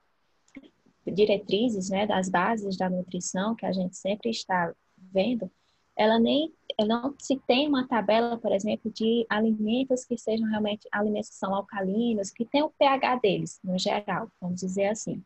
diretrizes, 1.04 1.90
né, 1.90 2.06
das 2.06 2.30
bases 2.30 2.78
da 2.78 2.88
nutrição 2.88 3.56
que 3.56 3.66
a 3.66 3.72
gente 3.72 3.98
sempre 3.98 4.30
está 4.30 4.72
vendo, 5.12 5.50
ela 5.96 6.20
nem 6.20 6.54
ela 6.78 7.02
não 7.02 7.16
se 7.20 7.38
tem 7.46 7.68
uma 7.68 7.86
tabela, 7.86 8.38
por 8.38 8.54
exemplo, 8.54 8.90
de 8.90 9.26
alimentos 9.30 10.06
que 10.06 10.18
sejam 10.18 10.48
realmente 10.48 10.88
alimentos 10.92 11.30
que 11.30 11.36
são 11.36 11.54
alcalinos, 11.54 12.32
que 12.32 12.46
tem 12.46 12.64
o 12.64 12.70
pH 12.70 13.18
deles, 13.18 13.60
no 13.62 13.78
geral, 13.78 14.30
vamos 14.40 14.62
dizer 14.62 14.88
assim. 14.88 15.22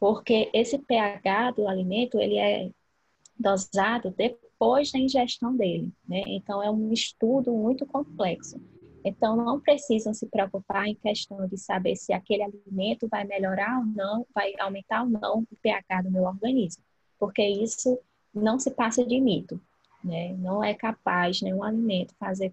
Porque 0.00 0.50
esse 0.52 0.76
pH 0.76 1.52
do 1.52 1.68
alimento, 1.68 2.18
ele 2.18 2.36
é 2.36 2.70
dosado 3.38 4.10
depois 4.10 4.90
da 4.90 4.98
ingestão 4.98 5.56
dele, 5.56 5.92
né? 6.08 6.22
Então 6.26 6.60
é 6.60 6.68
um 6.68 6.92
estudo 6.92 7.52
muito 7.52 7.86
complexo. 7.86 8.60
Então, 9.04 9.36
não 9.36 9.60
precisam 9.60 10.12
se 10.12 10.26
preocupar 10.26 10.88
em 10.88 10.96
questão 10.96 11.46
de 11.46 11.56
saber 11.56 11.94
se 11.94 12.12
aquele 12.12 12.42
alimento 12.42 13.06
vai 13.06 13.22
melhorar 13.22 13.78
ou 13.78 13.86
não, 13.86 14.26
vai 14.34 14.52
aumentar 14.58 15.04
ou 15.04 15.08
não 15.08 15.46
o 15.48 15.56
pH 15.62 16.02
do 16.02 16.10
meu 16.10 16.24
organismo, 16.24 16.82
porque 17.16 17.46
isso 17.46 17.96
não 18.36 18.58
se 18.58 18.70
passa 18.70 19.04
de 19.04 19.20
mito, 19.20 19.60
né? 20.04 20.34
Não 20.38 20.62
é 20.62 20.74
capaz 20.74 21.40
nenhum 21.40 21.62
alimento 21.62 22.14
fazer 22.18 22.52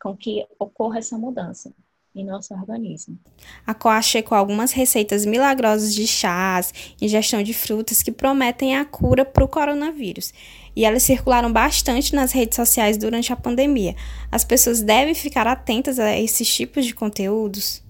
com 0.00 0.16
que 0.16 0.46
ocorra 0.58 0.98
essa 0.98 1.16
mudança 1.16 1.72
em 2.14 2.24
nosso 2.24 2.52
organismo. 2.52 3.18
A 3.66 3.72
Coa 3.72 4.02
checou 4.02 4.36
algumas 4.36 4.72
receitas 4.72 5.24
milagrosas 5.24 5.94
de 5.94 6.06
chás, 6.06 6.94
ingestão 7.00 7.42
de 7.42 7.54
frutas 7.54 8.02
que 8.02 8.12
prometem 8.12 8.76
a 8.76 8.84
cura 8.84 9.24
para 9.24 9.44
o 9.44 9.48
coronavírus. 9.48 10.32
E 10.76 10.84
elas 10.84 11.02
circularam 11.02 11.52
bastante 11.52 12.14
nas 12.14 12.32
redes 12.32 12.56
sociais 12.56 12.96
durante 12.98 13.32
a 13.32 13.36
pandemia. 13.36 13.94
As 14.30 14.44
pessoas 14.44 14.82
devem 14.82 15.14
ficar 15.14 15.46
atentas 15.46 15.98
a 15.98 16.18
esses 16.18 16.54
tipos 16.54 16.84
de 16.84 16.94
conteúdos? 16.94 17.82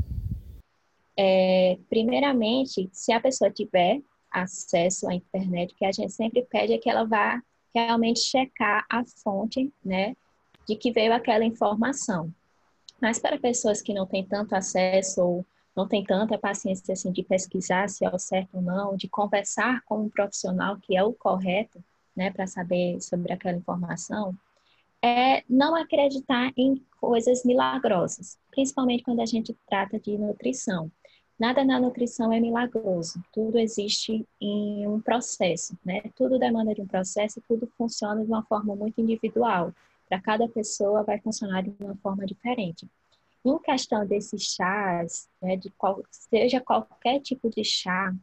É, 1.17 1.79
primeiramente, 1.89 2.89
se 2.93 3.13
a 3.13 3.21
pessoa 3.21 3.51
tiver 3.51 4.01
acesso 4.33 5.09
à 5.09 5.15
internet, 5.15 5.75
que 5.75 5.85
a 5.85 5.93
gente 5.93 6.13
sempre 6.13 6.43
pede 6.43 6.73
é 6.73 6.79
que 6.79 6.89
ela 6.89 7.05
vá 7.05 7.43
realmente 7.75 8.21
checar 8.21 8.87
a 8.91 9.03
fonte, 9.23 9.73
né, 9.85 10.15
de 10.67 10.77
que 10.77 10.93
veio 10.93 11.13
aquela 11.13 11.45
informação. 11.45 12.33
Mas 13.01 13.19
para 13.19 13.39
pessoas 13.39 13.81
que 13.83 13.95
não 13.95 14.07
têm 14.07 14.25
tanto 14.25 14.55
acesso 14.55 15.21
ou 15.23 15.47
não 15.75 15.89
têm 15.89 16.05
tanta 16.05 16.39
paciência 16.39 16.93
assim 16.93 17.11
de 17.11 17.23
pesquisar 17.23 17.89
se 17.89 18.05
é 18.05 18.11
o 18.11 18.19
certo 18.19 18.57
ou 18.57 18.63
não, 18.63 18.97
de 18.97 19.09
conversar 19.09 19.83
com 19.85 20.03
um 20.03 20.09
profissional 20.09 20.77
que 20.77 20.97
é 20.97 21.03
o 21.03 21.13
correto, 21.13 21.83
né, 22.15 22.31
para 22.31 22.47
saber 22.47 23.01
sobre 23.01 23.33
aquela 23.33 23.57
informação, 23.57 24.37
é 25.03 25.43
não 25.49 25.75
acreditar 25.75 26.53
em 26.57 26.85
coisas 27.01 27.45
milagrosas, 27.45 28.39
principalmente 28.51 29.03
quando 29.03 29.21
a 29.21 29.27
gente 29.27 29.57
trata 29.67 29.99
de 29.99 30.17
nutrição. 30.17 30.91
Nada 31.43 31.65
na 31.65 31.81
nutrição 31.81 32.33
é 32.33 32.39
milagroso, 32.39 33.21
tudo 33.33 33.59
existe 33.59 34.25
em 34.41 34.87
um 34.87 35.01
processo, 35.01 35.77
né? 35.85 36.01
Tudo 36.15 36.39
demanda 36.39 36.73
de 36.73 36.81
um 36.81 36.87
processo, 36.87 37.43
tudo 37.49 37.69
funciona 37.77 38.25
de 38.25 38.31
uma 38.31 38.45
forma 38.45 38.77
muito 38.77 39.01
individual 39.01 39.75
para 40.09 40.21
cada 40.21 40.47
pessoa 40.47 41.03
vai 41.03 41.19
funcionar 41.19 41.65
de 41.65 41.75
uma 41.81 41.97
forma 41.97 42.25
diferente. 42.25 42.87
Em 43.45 43.59
questão 43.59 44.07
desses 44.07 44.55
chás, 44.55 45.29
né, 45.43 45.57
de 45.57 45.69
qual, 45.71 46.05
seja 46.13 46.61
qualquer 46.61 47.19
tipo 47.19 47.51
de 47.51 47.65
chá 47.65 48.15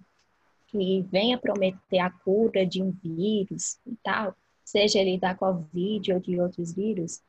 que 0.67 1.01
venha 1.11 1.37
prometer 1.37 1.99
a 1.99 2.09
cura 2.09 2.65
de 2.65 2.81
um 2.81 2.89
vírus 3.03 3.79
e 3.85 3.97
tal, 4.01 4.33
seja 4.63 4.97
ele 4.97 5.19
da 5.19 5.35
Covid 5.35 6.13
ou 6.13 6.21
de 6.21 6.39
outros 6.39 6.71
vírus, 6.71 7.21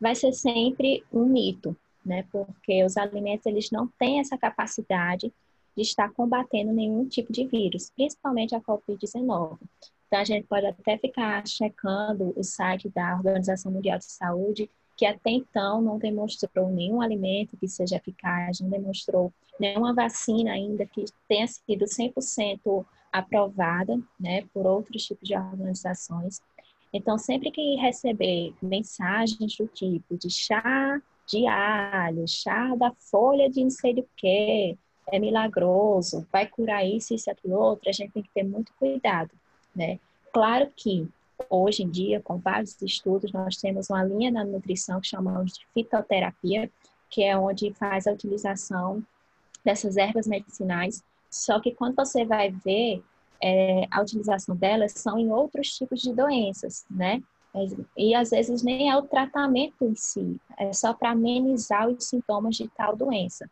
vai 0.00 0.16
ser 0.16 0.32
sempre 0.32 1.04
um 1.12 1.24
mito, 1.24 1.76
né? 2.06 2.24
Porque 2.30 2.84
os 2.84 2.96
alimentos 2.96 3.46
eles 3.46 3.70
não 3.70 3.88
têm 3.98 4.20
essa 4.20 4.38
capacidade 4.38 5.32
de 5.76 5.82
estar 5.82 6.10
combatendo 6.12 6.72
nenhum 6.72 7.06
tipo 7.06 7.32
de 7.32 7.44
vírus, 7.46 7.90
principalmente 7.94 8.54
a 8.54 8.60
Covid-19. 8.60 9.58
Então, 10.06 10.20
a 10.20 10.24
gente 10.24 10.46
pode 10.46 10.66
até 10.66 10.96
ficar 10.96 11.46
checando 11.46 12.32
o 12.36 12.42
site 12.42 12.88
da 12.88 13.14
Organização 13.16 13.72
Mundial 13.72 13.98
de 13.98 14.04
Saúde, 14.04 14.70
que 14.96 15.04
até 15.04 15.30
então 15.30 15.82
não 15.82 15.98
demonstrou 15.98 16.70
nenhum 16.70 17.02
alimento 17.02 17.56
que 17.56 17.68
seja 17.68 17.96
eficaz, 17.96 18.60
não 18.60 18.70
demonstrou 18.70 19.32
nenhuma 19.60 19.92
vacina 19.92 20.52
ainda 20.52 20.86
que 20.86 21.04
tenha 21.28 21.46
sido 21.46 21.84
100% 21.84 22.86
aprovada, 23.12 24.00
né, 24.18 24.44
por 24.54 24.66
outros 24.66 25.04
tipos 25.04 25.28
de 25.28 25.34
organizações. 25.34 26.40
Então, 26.92 27.18
sempre 27.18 27.50
que 27.50 27.76
receber 27.76 28.54
mensagens 28.62 29.56
do 29.56 29.66
tipo 29.66 30.16
de 30.16 30.30
chá 30.30 31.00
de 31.26 31.46
alho, 31.46 32.26
chá 32.26 32.74
da 32.76 32.92
folha 32.92 33.50
de 33.50 33.62
não 33.62 33.70
sei 33.70 33.94
do 33.94 34.06
que, 34.16 34.76
é 35.08 35.18
milagroso, 35.18 36.26
vai 36.32 36.46
curar 36.46 36.84
isso, 36.84 37.14
isso 37.14 37.30
aquilo 37.30 37.56
outro, 37.56 37.88
a 37.88 37.92
gente 37.92 38.12
tem 38.12 38.22
que 38.22 38.30
ter 38.30 38.42
muito 38.42 38.72
cuidado, 38.78 39.30
né? 39.74 39.98
Claro 40.32 40.70
que 40.74 41.08
hoje 41.48 41.82
em 41.82 41.90
dia, 41.90 42.20
com 42.20 42.38
vários 42.38 42.80
estudos, 42.82 43.32
nós 43.32 43.56
temos 43.56 43.90
uma 43.90 44.02
linha 44.04 44.30
na 44.30 44.44
nutrição 44.44 45.00
que 45.00 45.08
chamamos 45.08 45.52
de 45.52 45.66
fitoterapia, 45.72 46.70
que 47.08 47.22
é 47.22 47.36
onde 47.36 47.72
faz 47.74 48.06
a 48.06 48.12
utilização 48.12 49.04
dessas 49.64 49.96
ervas 49.96 50.26
medicinais. 50.26 51.02
Só 51.30 51.60
que 51.60 51.72
quando 51.72 51.96
você 51.96 52.24
vai 52.24 52.50
ver 52.50 53.02
é, 53.42 53.86
a 53.90 54.00
utilização 54.00 54.56
delas, 54.56 54.92
são 54.92 55.18
em 55.18 55.30
outros 55.30 55.68
tipos 55.76 56.00
de 56.00 56.12
doenças, 56.12 56.84
né? 56.90 57.22
E 57.96 58.14
às 58.14 58.30
vezes 58.30 58.62
nem 58.62 58.90
é 58.90 58.96
o 58.96 59.02
tratamento 59.02 59.84
em 59.84 59.94
si, 59.94 60.40
é 60.58 60.72
só 60.72 60.92
para 60.92 61.10
amenizar 61.10 61.88
os 61.88 62.04
sintomas 62.04 62.56
de 62.56 62.68
tal 62.68 62.96
doença. 62.96 63.48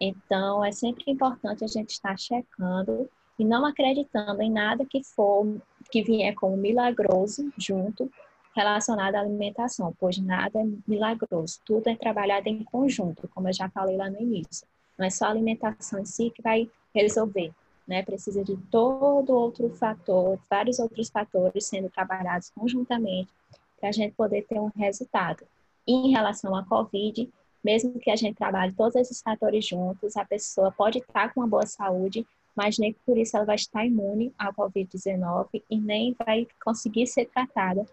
Então, 0.00 0.64
é 0.64 0.72
sempre 0.72 1.04
importante 1.06 1.64
a 1.64 1.68
gente 1.68 1.90
estar 1.90 2.18
checando 2.18 3.08
e 3.38 3.44
não 3.44 3.64
acreditando 3.64 4.42
em 4.42 4.50
nada 4.50 4.84
que 4.84 5.02
for 5.02 5.46
que 5.90 6.02
vier 6.02 6.34
como 6.34 6.56
milagroso 6.56 7.52
junto 7.56 8.10
relacionado 8.54 9.16
à 9.16 9.20
alimentação, 9.20 9.94
pois 9.98 10.16
nada 10.18 10.60
é 10.60 10.64
milagroso, 10.86 11.60
tudo 11.64 11.88
é 11.88 11.96
trabalhado 11.96 12.48
em 12.48 12.62
conjunto, 12.62 13.28
como 13.34 13.48
eu 13.48 13.52
já 13.52 13.68
falei 13.68 13.96
lá 13.96 14.08
no 14.08 14.20
início. 14.20 14.66
Não 14.96 15.04
é 15.04 15.10
só 15.10 15.26
a 15.26 15.30
alimentação 15.30 15.98
em 15.98 16.04
si 16.04 16.30
que 16.30 16.40
vai 16.40 16.70
resolver, 16.94 17.52
né? 17.86 18.02
Precisa 18.02 18.42
de 18.42 18.56
todo 18.70 19.34
outro 19.34 19.68
fator, 19.70 20.38
vários 20.48 20.78
outros 20.78 21.08
fatores 21.08 21.66
sendo 21.66 21.90
trabalhados 21.90 22.50
conjuntamente 22.50 23.30
para 23.78 23.88
a 23.88 23.92
gente 23.92 24.14
poder 24.14 24.42
ter 24.46 24.58
um 24.58 24.70
resultado. 24.74 25.46
E 25.86 25.92
em 25.92 26.10
relação 26.10 26.54
à 26.56 26.64
COVID, 26.64 27.30
mesmo 27.62 27.98
que 27.98 28.10
a 28.10 28.16
gente 28.16 28.36
trabalhe 28.36 28.72
todos 28.72 28.94
esses 28.96 29.20
fatores 29.20 29.66
juntos, 29.66 30.16
a 30.16 30.24
pessoa 30.24 30.70
pode 30.70 30.98
estar 30.98 31.32
com 31.32 31.40
uma 31.40 31.48
boa 31.48 31.66
saúde, 31.66 32.26
mas 32.54 32.78
nem 32.78 32.94
por 33.06 33.18
isso 33.18 33.36
ela 33.36 33.46
vai 33.46 33.56
estar 33.56 33.84
imune 33.84 34.32
à 34.38 34.52
COVID-19 34.52 35.62
e 35.70 35.78
nem 35.78 36.14
vai 36.24 36.46
conseguir 36.62 37.06
ser 37.06 37.26
tratada 37.26 37.86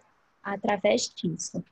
através 0.44 1.10
disso. 1.10 1.64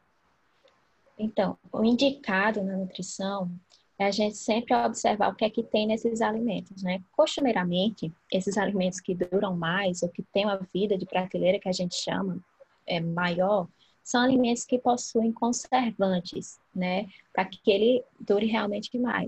Então, 1.17 1.57
o 1.71 1.83
indicado 1.83 2.63
na 2.63 2.77
nutrição 2.77 3.51
é 3.99 4.05
a 4.05 4.11
gente 4.11 4.37
sempre 4.37 4.73
observar 4.73 5.29
o 5.29 5.35
que 5.35 5.43
é 5.43 5.49
que 5.49 5.61
tem 5.61 5.85
nesses 5.85 6.21
alimentos, 6.21 6.81
né? 6.81 7.03
Costumeiramente, 7.11 8.11
esses 8.31 8.57
alimentos 8.57 9.01
que 9.01 9.13
duram 9.13 9.57
mais 9.57 10.01
ou 10.01 10.07
que 10.07 10.23
têm 10.23 10.45
uma 10.45 10.65
vida 10.73 10.97
de 10.97 11.05
prateleira 11.05 11.59
que 11.59 11.67
a 11.67 11.73
gente 11.73 11.95
chama 11.95 12.39
é, 12.87 13.01
maior, 13.01 13.67
são 14.01 14.21
alimentos 14.21 14.63
que 14.63 14.79
possuem 14.79 15.33
conservantes, 15.33 16.59
né? 16.73 17.07
Para 17.33 17.43
que 17.43 17.59
ele 17.69 18.01
dure 18.17 18.45
realmente 18.45 18.97
mais. 18.97 19.27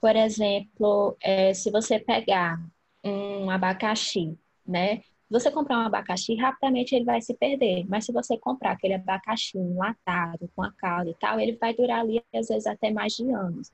Por 0.00 0.16
exemplo, 0.16 1.16
é, 1.20 1.54
se 1.54 1.70
você 1.70 2.00
pegar 2.00 2.60
um 3.04 3.48
abacaxi, 3.48 4.36
né? 4.66 5.02
Você 5.30 5.50
comprar 5.50 5.78
um 5.78 5.86
abacaxi, 5.86 6.34
rapidamente 6.36 6.94
ele 6.94 7.04
vai 7.04 7.20
se 7.20 7.34
perder. 7.34 7.84
Mas 7.86 8.06
se 8.06 8.12
você 8.12 8.38
comprar 8.38 8.72
aquele 8.72 8.94
abacaxi 8.94 9.58
enlatado, 9.58 10.50
com 10.56 10.62
a 10.62 10.72
calda 10.72 11.10
e 11.10 11.14
tal, 11.14 11.38
ele 11.38 11.52
vai 11.52 11.74
durar 11.74 12.00
ali, 12.00 12.22
às 12.34 12.48
vezes, 12.48 12.66
até 12.66 12.90
mais 12.90 13.14
de 13.14 13.30
anos. 13.30 13.70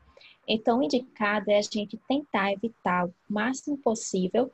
Então, 0.47 0.81
o 0.81 0.83
indicado 0.83 1.51
é 1.51 1.59
a 1.59 1.63
gente 1.63 1.99
tentar 2.09 2.53
evitar 2.53 3.07
o 3.07 3.15
máximo 3.29 3.79
possível 3.79 4.51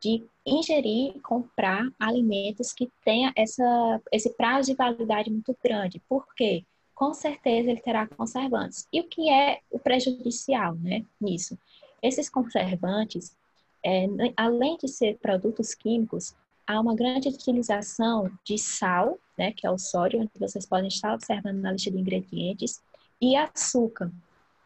de 0.00 0.24
ingerir, 0.46 1.20
comprar 1.22 1.86
alimentos 1.98 2.72
que 2.72 2.90
tenha 3.04 3.32
essa, 3.36 4.00
esse 4.10 4.30
prazo 4.30 4.70
de 4.70 4.76
validade 4.76 5.30
muito 5.30 5.56
grande. 5.62 6.02
Por 6.08 6.26
quê? 6.34 6.64
Com 6.94 7.14
certeza 7.14 7.70
ele 7.70 7.80
terá 7.80 8.06
conservantes. 8.06 8.88
E 8.92 9.00
o 9.00 9.04
que 9.04 9.30
é 9.30 9.60
o 9.70 9.78
prejudicial 9.78 10.74
né, 10.74 11.04
nisso? 11.20 11.56
Esses 12.02 12.28
conservantes, 12.28 13.36
é, 13.84 14.06
além 14.36 14.76
de 14.76 14.88
ser 14.88 15.18
produtos 15.18 15.74
químicos, 15.74 16.34
há 16.66 16.80
uma 16.80 16.94
grande 16.94 17.28
utilização 17.28 18.30
de 18.44 18.56
sal, 18.58 19.18
né, 19.36 19.52
que 19.52 19.66
é 19.66 19.70
o 19.70 19.78
sódio, 19.78 20.20
onde 20.20 20.30
vocês 20.38 20.66
podem 20.66 20.88
estar 20.88 21.14
observando 21.14 21.58
na 21.58 21.72
lista 21.72 21.90
de 21.90 21.98
ingredientes, 21.98 22.80
e 23.20 23.36
açúcar. 23.36 24.12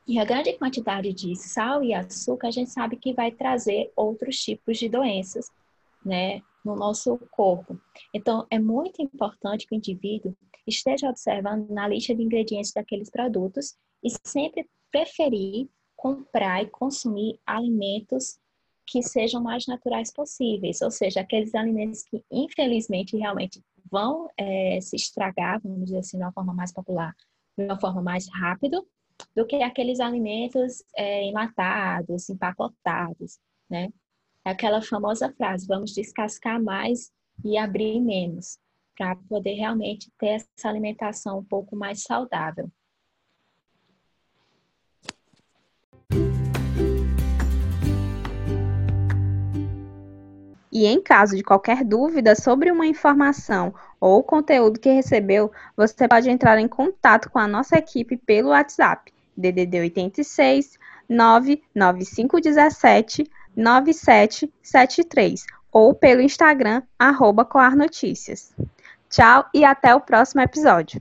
E 0.06 0.18
a 0.18 0.24
grande 0.24 0.52
quantidade 0.52 1.12
de 1.12 1.34
sal 1.34 1.82
e 1.82 1.94
açúcar, 1.94 2.48
a 2.48 2.50
gente 2.50 2.70
sabe 2.70 2.96
que 2.96 3.14
vai 3.14 3.30
trazer 3.30 3.90
outros 3.96 4.36
tipos 4.38 4.78
de 4.78 4.88
doenças, 4.88 5.50
né, 6.04 6.42
no 6.64 6.76
nosso 6.76 7.18
corpo. 7.30 7.80
Então, 8.12 8.46
é 8.50 8.58
muito 8.58 9.00
importante 9.00 9.66
que 9.66 9.74
o 9.74 9.76
indivíduo 9.76 10.36
esteja 10.66 11.08
observando 11.08 11.68
na 11.70 11.88
lista 11.88 12.14
de 12.14 12.22
ingredientes 12.22 12.72
daqueles 12.72 13.10
produtos 13.10 13.76
e 14.02 14.08
sempre 14.24 14.68
preferir 14.90 15.68
comprar 15.96 16.62
e 16.62 16.66
consumir 16.66 17.40
alimentos 17.46 18.38
que 18.86 19.02
sejam 19.02 19.42
mais 19.42 19.66
naturais 19.66 20.12
possíveis, 20.12 20.80
ou 20.82 20.90
seja, 20.90 21.20
aqueles 21.20 21.54
alimentos 21.54 22.02
que 22.02 22.22
infelizmente 22.30 23.16
realmente 23.16 23.62
vão 23.90 24.28
é, 24.36 24.78
se 24.80 24.96
estragar, 24.96 25.60
vamos 25.62 25.84
dizer 25.84 25.98
assim, 25.98 26.18
de 26.18 26.24
uma 26.24 26.32
forma 26.32 26.52
mais 26.52 26.72
popular, 26.72 27.14
de 27.56 27.64
uma 27.64 27.78
forma 27.78 28.02
mais 28.02 28.28
rápida, 28.28 28.82
do 29.34 29.46
que 29.46 29.56
aqueles 29.56 30.00
alimentos 30.00 30.82
é, 30.96 31.24
enlatados, 31.24 32.28
empacotados, 32.28 33.38
né? 33.70 33.90
É 34.44 34.50
aquela 34.50 34.82
famosa 34.82 35.32
frase, 35.32 35.66
vamos 35.66 35.92
descascar 35.94 36.62
mais 36.62 37.10
e 37.44 37.56
abrir 37.56 38.00
menos, 38.00 38.58
para 38.96 39.16
poder 39.28 39.54
realmente 39.54 40.10
ter 40.18 40.40
essa 40.56 40.68
alimentação 40.68 41.38
um 41.38 41.44
pouco 41.44 41.74
mais 41.74 42.02
saudável. 42.02 42.70
E 50.74 50.84
em 50.86 51.00
caso 51.00 51.36
de 51.36 51.44
qualquer 51.44 51.84
dúvida 51.84 52.34
sobre 52.34 52.72
uma 52.72 52.84
informação 52.84 53.72
ou 54.00 54.24
conteúdo 54.24 54.80
que 54.80 54.90
recebeu, 54.90 55.52
você 55.76 56.08
pode 56.08 56.28
entrar 56.28 56.58
em 56.58 56.66
contato 56.66 57.30
com 57.30 57.38
a 57.38 57.46
nossa 57.46 57.78
equipe 57.78 58.16
pelo 58.16 58.48
WhatsApp 58.48 59.12
DDD 59.36 59.78
86 59.78 60.76
99517 61.08 63.30
9773 63.56 65.44
ou 65.70 65.94
pelo 65.94 66.20
Instagram 66.20 66.82
arroba. 66.98 67.48
Tchau 69.08 69.48
e 69.54 69.64
até 69.64 69.94
o 69.94 70.00
próximo 70.00 70.40
episódio. 70.40 71.00